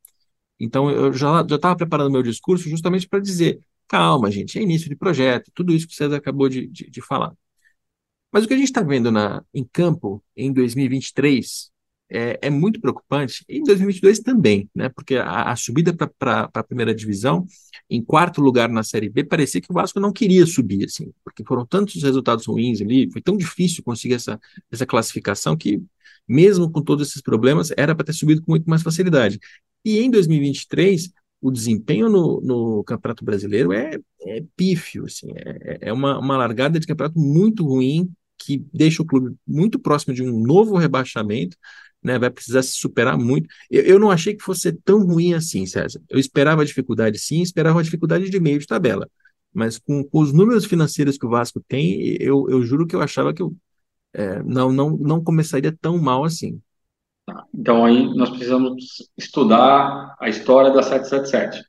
[0.58, 4.96] Então, eu já estava preparando meu discurso justamente para dizer: calma, gente, é início de
[4.96, 7.32] projeto, tudo isso que você acabou de, de, de falar.
[8.32, 11.70] Mas o que a gente está vendo na, em campo em 2023
[12.10, 14.88] é, é, muito preocupante, e em 2022 também, né?
[14.88, 17.46] Porque a, a subida para a primeira divisão,
[17.88, 21.44] em quarto lugar na Série B, parecia que o Vasco não queria subir, assim, porque
[21.44, 25.82] foram tantos resultados ruins ali, foi tão difícil conseguir essa, essa classificação que,
[26.26, 29.38] mesmo com todos esses problemas, era para ter subido com muito mais facilidade.
[29.84, 31.10] E em 2023,
[31.40, 36.80] o desempenho no, no Campeonato Brasileiro é, é pífio, assim, é, é uma, uma largada
[36.80, 38.10] de campeonato muito ruim,
[38.48, 41.54] que deixa o clube muito próximo de um novo rebaixamento,
[42.02, 43.46] né, vai precisar se superar muito.
[43.70, 46.00] Eu, eu não achei que fosse tão ruim assim, César.
[46.08, 49.06] Eu esperava dificuldade sim, esperava dificuldade de meio de tabela.
[49.52, 53.02] Mas com, com os números financeiros que o Vasco tem, eu, eu juro que eu
[53.02, 53.54] achava que eu
[54.14, 56.58] é, não, não, não começaria tão mal assim.
[57.26, 57.44] Tá.
[57.54, 61.62] Então aí nós precisamos estudar a história da 777.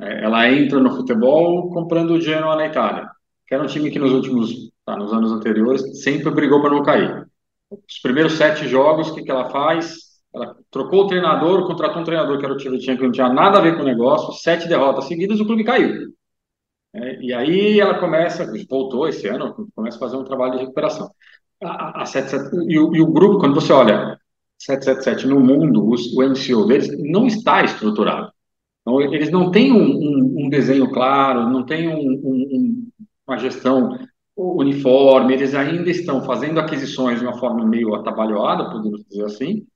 [0.00, 3.08] É, ela entra no futebol comprando o Genoa na Itália,
[3.46, 6.82] que era um time que nos últimos tá, nos anos anteriores, sempre brigou para não
[6.82, 7.26] cair.
[7.70, 9.96] Os primeiros sete jogos, o que, que ela faz?
[10.32, 13.58] Ela trocou o treinador, contratou um treinador que era o Tchevchenko, que não tinha nada
[13.58, 16.14] a ver com o negócio, sete derrotas seguidas, o clube caiu.
[16.94, 21.10] É, e aí ela começa, voltou esse ano, começa a fazer um trabalho de recuperação.
[21.62, 24.18] A, a, a 77, e, o, e o grupo, quando você olha
[24.58, 28.30] 777 no mundo, o, o MCO deles não está estruturado.
[28.82, 32.88] Então, eles não têm um, um, um desenho claro, não têm um,
[33.26, 33.98] uma gestão
[34.36, 39.66] uniforme, eles ainda estão fazendo aquisições de uma forma meio atabalhoada, podemos dizer assim,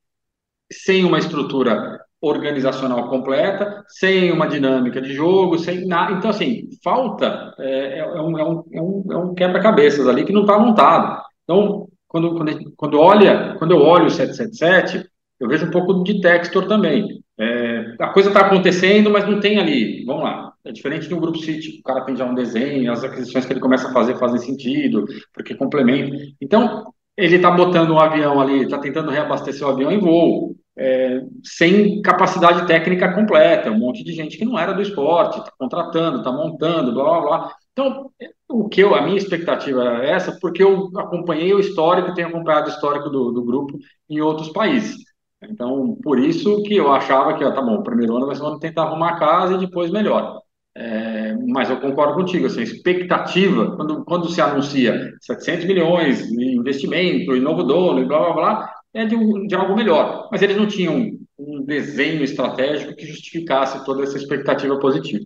[0.70, 6.12] sem uma estrutura organizacional completa, sem uma dinâmica de jogo, sem nada.
[6.12, 10.24] Então, assim, falta, é, é, é um, é um, é um, é um quebra-cabeças ali
[10.24, 11.22] que não está montado.
[11.44, 15.08] Então, quando, quando, quando, olha, quando eu olho o 777,
[15.40, 17.24] eu vejo um pouco de Textor também.
[17.38, 20.04] É, a coisa está acontecendo, mas não tem ali.
[20.04, 20.49] Vamos lá.
[20.64, 23.52] É diferente de um grupo City, o cara tem já um desenho, as aquisições que
[23.52, 26.14] ele começa a fazer fazem sentido, porque complementa.
[26.40, 31.22] Então, ele está botando um avião ali, está tentando reabastecer o avião em voo, é,
[31.44, 36.18] sem capacidade técnica completa, um monte de gente que não era do esporte, está contratando,
[36.18, 37.54] está montando, blá blá blá.
[37.72, 38.10] Então,
[38.48, 42.68] o que eu, a minha expectativa era essa, porque eu acompanhei o histórico, tenho acompanhado
[42.68, 44.96] o histórico do, do grupo em outros países.
[45.42, 48.42] Então, por isso que eu achava que, ó, tá bom, o primeiro ano vai ser
[48.42, 50.40] um ano tentar arrumar a casa e depois melhor.
[50.74, 57.34] É, mas eu concordo contigo, assim, expectativa, quando, quando se anuncia 700 milhões de investimento
[57.34, 60.28] e novo dono e blá, blá, blá, é de, um, de algo melhor.
[60.30, 65.24] Mas eles não tinham um desenho estratégico que justificasse toda essa expectativa positiva.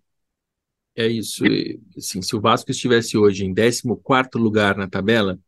[0.97, 1.45] É isso.
[1.97, 5.39] Assim, se o Vasco estivesse hoje em 14º lugar na tabela,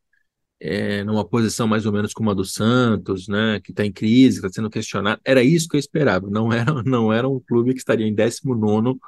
[0.58, 4.38] é, numa posição mais ou menos como a do Santos, né, que está em crise,
[4.38, 6.28] está sendo questionado, era isso que eu esperava.
[6.28, 8.98] Não era, não era um clube que estaria em 19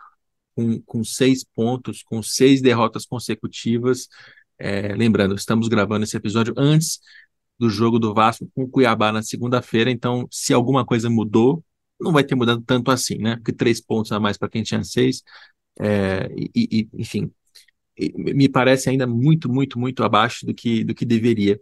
[0.58, 4.08] com, com seis pontos, com seis derrotas consecutivas.
[4.58, 6.98] É, lembrando, estamos gravando esse episódio antes
[7.56, 11.62] do jogo do Vasco com o Cuiabá na segunda-feira, então se alguma coisa mudou,
[12.00, 13.36] não vai ter mudado tanto assim, né?
[13.36, 15.22] Porque três pontos a mais para quem tinha seis,
[15.78, 17.30] é, e, e, enfim,
[18.16, 21.60] me parece ainda muito, muito, muito abaixo do que, do que deveria.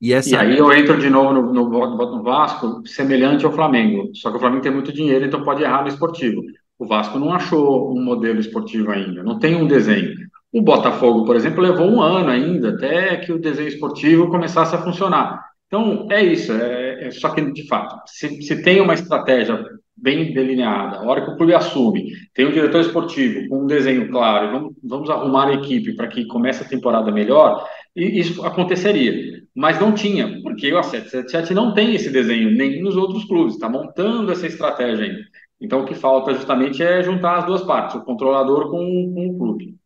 [0.00, 0.30] E, essa...
[0.30, 4.36] e aí eu entro de novo no, no, no Vasco, semelhante ao Flamengo, só que
[4.36, 6.42] o Flamengo tem muito dinheiro, então pode errar no esportivo.
[6.78, 10.14] O Vasco não achou um modelo esportivo ainda, não tem um desenho.
[10.52, 14.82] O Botafogo, por exemplo, levou um ano ainda até que o desenho esportivo começasse a
[14.82, 15.40] funcionar.
[15.66, 16.52] Então, é isso.
[16.52, 19.64] É, é só que, de fato, se, se tem uma estratégia
[19.96, 24.10] bem delineada, a hora que o clube assume, tem um diretor esportivo com um desenho
[24.10, 29.42] claro, vamos, vamos arrumar a equipe para que comece a temporada melhor, e isso aconteceria.
[29.54, 33.70] Mas não tinha, porque o A777 não tem esse desenho, nem nos outros clubes, está
[33.70, 35.24] montando essa estratégia ainda.
[35.60, 39.38] Então, o que falta justamente é juntar as duas partes, o controlador com, com o
[39.38, 39.76] clube.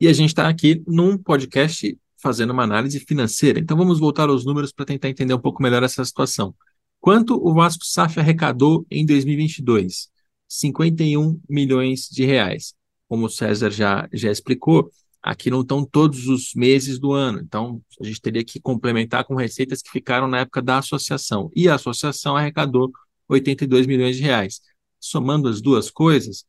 [0.00, 3.58] E a gente está aqui num podcast fazendo uma análise financeira.
[3.58, 6.54] Então, vamos voltar aos números para tentar entender um pouco melhor essa situação.
[7.00, 10.08] Quanto o Vasco SAF arrecadou em 2022?
[10.48, 12.74] 51 milhões de reais.
[13.08, 14.90] Como o César já, já explicou,
[15.22, 17.40] aqui não estão todos os meses do ano.
[17.40, 21.50] Então, a gente teria que complementar com receitas que ficaram na época da associação.
[21.54, 22.90] E a associação arrecadou
[23.28, 24.60] 82 milhões de reais
[25.00, 26.44] somando as duas coisas,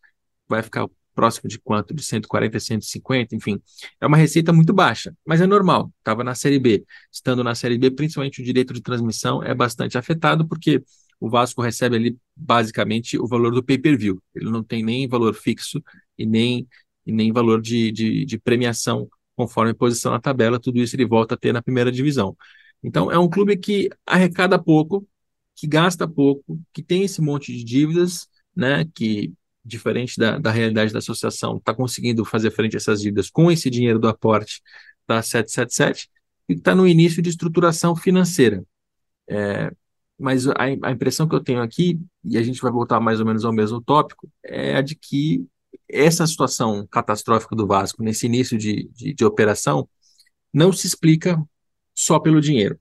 [0.47, 1.93] vai ficar próximo de quanto?
[1.93, 3.62] De 140 a 150, enfim.
[3.99, 5.91] É uma receita muito baixa, mas é normal.
[5.99, 6.86] Estava na Série B.
[7.12, 10.84] Estando na Série B, principalmente o direito de transmissão é bastante afetado, porque
[11.20, 14.22] o Vasco recebe ali basicamente o valor do pay-per-view.
[14.34, 15.82] Ele não tem nem valor fixo
[16.18, 16.68] e nem,
[17.06, 20.60] e nem valor de, de, de premiação conforme posição na tabela.
[20.60, 22.36] Tudo isso ele volta a ter na primeira divisão.
[22.84, 25.08] Então, é um clube que arrecada pouco,
[25.56, 29.34] que gasta pouco, que tem esse monte de dívidas né, que,
[29.64, 33.70] diferente da, da realidade da associação, está conseguindo fazer frente a essas dívidas com esse
[33.70, 34.62] dinheiro do aporte
[35.08, 36.10] da 777
[36.49, 38.64] e está no início de estruturação financeira.
[39.30, 39.72] É,
[40.20, 43.26] mas a, a, impressão que eu tenho aqui, e a gente vai voltar mais ou
[43.26, 45.45] menos ao mesmo tópico, é a de que
[45.89, 49.88] essa situação catastrófica do Vasco nesse início de, de, de operação
[50.54, 51.41] não se explica
[51.95, 52.80] só pelo dinheiro.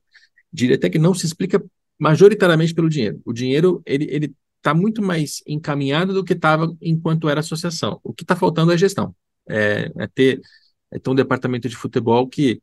[0.51, 1.63] Diria até que não se explica
[1.97, 3.21] majoritariamente pelo dinheiro.
[3.25, 7.99] O dinheiro ele, ele está muito mais encaminhado do que estava enquanto era associação.
[8.03, 9.15] O que está faltando é gestão.
[9.49, 10.39] É, é, ter,
[10.91, 12.61] é ter um departamento de futebol que,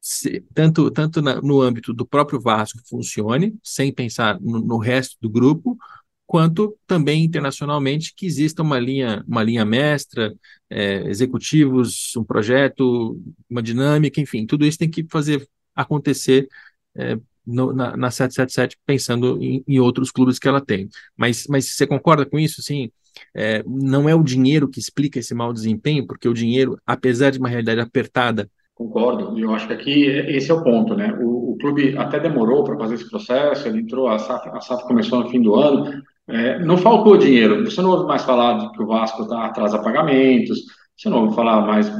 [0.00, 5.16] se, tanto, tanto na, no âmbito do próprio Vasco, funcione, sem pensar no, no, resto
[5.20, 5.78] do grupo,
[6.26, 10.34] quanto também internacionalmente que exista uma linha, uma linha mestra,
[10.68, 16.48] é, executivos, um projeto, uma dinâmica, enfim, tudo isso tem que fazer acontecer
[16.94, 20.88] é, no, na, na 777 pensando em, em, outros clubes que ela tem.
[21.16, 22.62] Mas, mas você concorda com isso?
[22.62, 22.90] Sim,
[23.34, 27.38] é, não é o dinheiro que explica esse mau desempenho, porque o dinheiro, apesar de
[27.38, 28.48] uma realidade apertada.
[28.74, 31.16] Concordo, eu acho que aqui esse é o ponto, né?
[31.20, 34.84] O, o clube até demorou para fazer esse processo, ele entrou, a SAF, a SAF
[34.84, 38.70] começou no fim do ano, é, não faltou dinheiro, você não ouve mais falar de
[38.72, 40.60] que o Vasco tá, atrasa pagamentos,
[40.96, 41.90] você não ouve falar mais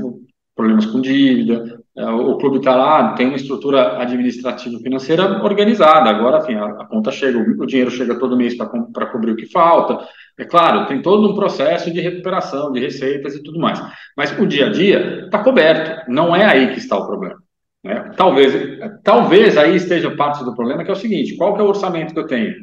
[0.54, 6.08] problemas com dívida, é, o clube está lá, tem uma estrutura administrativa financeira organizada.
[6.10, 9.46] Agora, enfim, a, a conta chega, o, dinheiro chega todo mês para cobrir o que
[9.46, 10.06] falta.
[10.38, 13.82] É claro, tem todo um processo de recuperação de receitas e tudo mais.
[14.16, 16.08] Mas o dia a dia está coberto.
[16.10, 17.36] Não é aí que está o problema.
[17.82, 18.12] Né?
[18.16, 18.54] Talvez,
[19.02, 22.14] talvez aí esteja parte do problema, que é o seguinte: qual que é o orçamento
[22.14, 22.54] que eu tenho?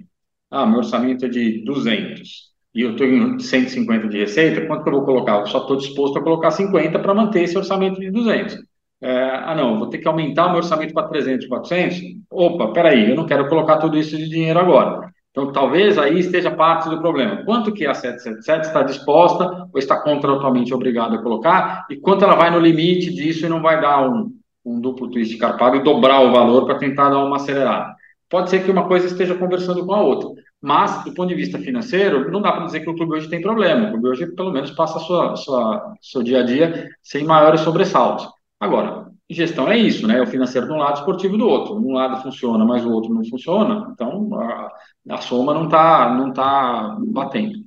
[0.49, 4.93] Ah, meu orçamento é de 200 e eu tenho 150 de receita, quanto que eu
[4.93, 5.39] vou colocar?
[5.39, 8.57] Eu só estou disposto a colocar 50 para manter esse orçamento de 200.
[9.05, 12.01] É, ah, não, vou ter que aumentar o meu orçamento para 300, 400.
[12.31, 15.11] Opa, peraí, eu não quero colocar tudo isso de dinheiro agora.
[15.29, 17.43] Então, talvez aí esteja parte do problema.
[17.45, 22.33] Quanto que a 777 está disposta ou está contratualmente obrigada a colocar e quanto ela
[22.33, 24.31] vai no limite disso e não vai dar um,
[24.65, 27.93] um duplo twist carpado e dobrar o valor para tentar dar uma acelerada.
[28.27, 30.29] Pode ser que uma coisa esteja conversando com a outra.
[30.59, 33.39] Mas, do ponto de vista financeiro, não dá para dizer que o clube hoje tem
[33.39, 33.85] problema.
[33.85, 38.27] O clube hoje, pelo menos, passa sua, sua, seu dia a dia sem maiores sobressaltos.
[38.65, 40.19] Agora, gestão é isso, né?
[40.19, 41.75] O financeiro de um lado, esportivo do outro.
[41.75, 43.91] Um lado funciona, mas o outro não funciona.
[43.93, 44.71] Então a,
[45.11, 47.63] a soma não está não tá batendo.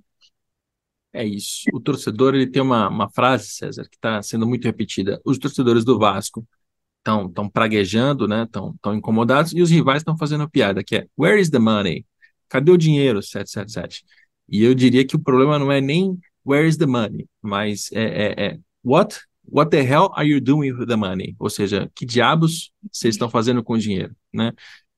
[1.13, 1.67] É isso.
[1.73, 5.21] O torcedor ele tem uma, uma frase, César, que está sendo muito repetida.
[5.25, 6.45] Os torcedores do Vasco
[6.99, 8.43] estão tão praguejando, né?
[8.43, 12.05] Estão tão incomodados e os rivais estão fazendo piada, que é Where is the money?
[12.49, 13.23] Cadê o dinheiro?
[13.23, 14.05] 777.
[14.49, 18.03] E eu diria que o problema não é nem Where is the money, mas é,
[18.03, 21.35] é, é What What the hell are you doing with the money?
[21.39, 24.53] Ou seja, que diabos vocês estão fazendo com o dinheiro, né?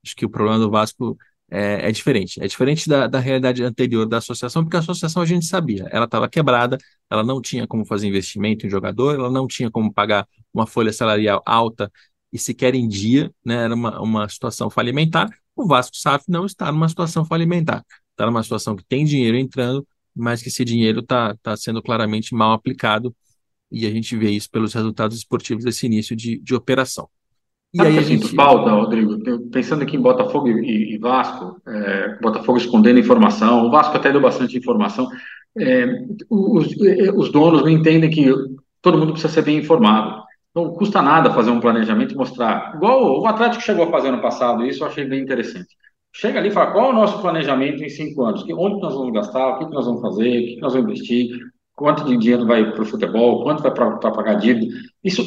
[0.05, 1.17] Acho que o problema do Vasco
[1.51, 2.43] é, é diferente.
[2.43, 6.05] É diferente da, da realidade anterior da associação, porque a associação a gente sabia, ela
[6.05, 6.79] estava quebrada,
[7.11, 10.93] ela não tinha como fazer investimento em jogador, ela não tinha como pagar uma folha
[10.93, 11.91] salarial alta
[12.33, 13.65] e sequer em dia, né?
[13.65, 15.29] Era uma, uma situação falimentar.
[15.57, 17.85] O Vasco SAF não está numa situação falimentar.
[18.13, 22.35] Está numa situação que tem dinheiro entrando, mas que esse dinheiro está tá sendo claramente
[22.35, 23.15] mal aplicado
[23.71, 27.09] e a gente vê isso pelos resultados esportivos desse início de, de operação.
[27.73, 28.23] E Sabe aí eu gente...
[28.23, 29.19] sinto falta, Rodrigo?
[29.51, 34.21] Pensando aqui em Botafogo e, e Vasco, é, Botafogo escondendo informação, o Vasco até deu
[34.21, 35.09] bastante informação,
[35.57, 35.87] é,
[36.29, 36.67] os,
[37.15, 38.27] os donos não entendem que
[38.83, 40.21] todo mundo precisa ser bem informado.
[40.53, 42.75] Não custa nada fazer um planejamento e mostrar.
[42.75, 45.69] Igual o Atlético chegou a fazer ano passado, isso eu achei bem interessante.
[46.13, 49.13] Chega ali e fala qual é o nosso planejamento em cinco anos, onde nós vamos
[49.13, 51.39] gastar, o que nós vamos fazer, o que nós vamos investir,
[51.81, 54.71] quanto de dinheiro vai para o futebol, quanto vai para pagar dívida.
[55.03, 55.23] Isso,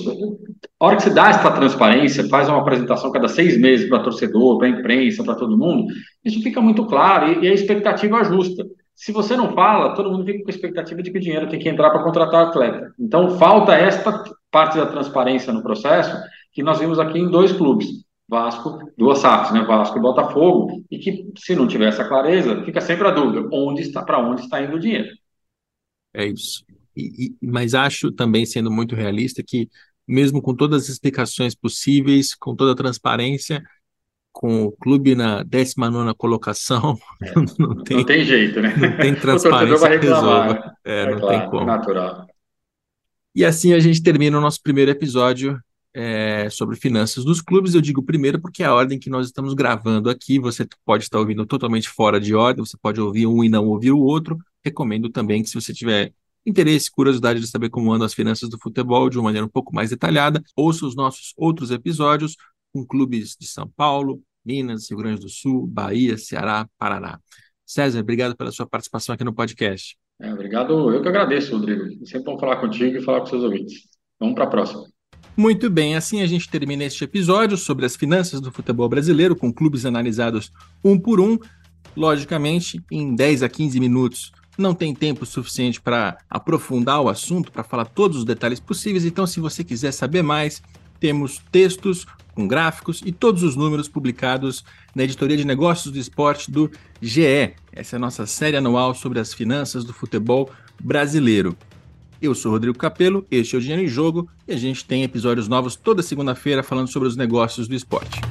[0.80, 4.60] a hora que você dá essa transparência, faz uma apresentação cada seis meses para torcedor,
[4.60, 5.92] para imprensa, para todo mundo,
[6.24, 8.64] isso fica muito claro e, e a expectativa ajusta.
[8.94, 11.60] Se você não fala, todo mundo fica com a expectativa de que o dinheiro tem
[11.60, 12.94] que entrar para contratar atleta.
[13.00, 16.16] Então, falta esta parte da transparência no processo
[16.52, 17.88] que nós vimos aqui em dois clubes,
[18.30, 22.80] Vasco, duas SAFs, né, Vasco e Botafogo, e que, se não tiver essa clareza, fica
[22.80, 25.10] sempre a dúvida, onde está, para onde está indo o dinheiro.
[26.14, 26.64] É isso.
[26.96, 29.70] E, e, mas acho também, sendo muito realista, que
[30.08, 33.64] mesmo com todas as explicações possíveis, com toda a transparência,
[34.32, 37.34] com o clube na 19 colocação, é.
[37.58, 38.76] não, tem, não tem jeito, né?
[38.76, 40.76] Não tem transparência que resolva.
[40.84, 41.66] É, é, não claro, tem como.
[41.66, 42.28] Natural.
[43.36, 45.60] E assim a gente termina o nosso primeiro episódio
[45.94, 47.74] é, sobre finanças dos clubes.
[47.74, 50.40] Eu digo primeiro porque é a ordem que nós estamos gravando aqui.
[50.40, 53.92] Você pode estar ouvindo totalmente fora de ordem, você pode ouvir um e não ouvir
[53.92, 54.38] o outro.
[54.64, 56.14] Recomendo também que, se você tiver
[56.46, 59.74] interesse, curiosidade de saber como andam as finanças do futebol de uma maneira um pouco
[59.74, 62.36] mais detalhada, ouça os nossos outros episódios
[62.74, 67.20] com clubes de São Paulo, Minas, Rio Grande do Sul, Bahia, Ceará, Paraná.
[67.66, 69.98] César, obrigado pela sua participação aqui no podcast.
[70.20, 71.84] É, obrigado, eu que agradeço, Rodrigo.
[72.02, 73.84] É sempre bom falar contigo e falar com seus ouvintes.
[74.20, 74.86] Vamos para a próxima.
[75.36, 79.52] Muito bem, assim a gente termina este episódio sobre as finanças do futebol brasileiro, com
[79.52, 80.52] clubes analisados
[80.84, 81.40] um por um,
[81.96, 87.64] logicamente em 10 a 15 minutos não tem tempo suficiente para aprofundar o assunto, para
[87.64, 89.06] falar todos os detalhes possíveis.
[89.06, 90.62] Então, se você quiser saber mais,
[91.00, 94.64] temos textos com gráficos e todos os números publicados
[94.96, 97.54] na editoria de negócios do esporte do GE.
[97.72, 100.50] Essa é a nossa série anual sobre as finanças do futebol
[100.82, 101.56] brasileiro.
[102.22, 105.48] Eu sou Rodrigo Capello, este é o Dinheiro em Jogo e a gente tem episódios
[105.48, 108.22] novos toda segunda-feira falando sobre os negócios do esporte.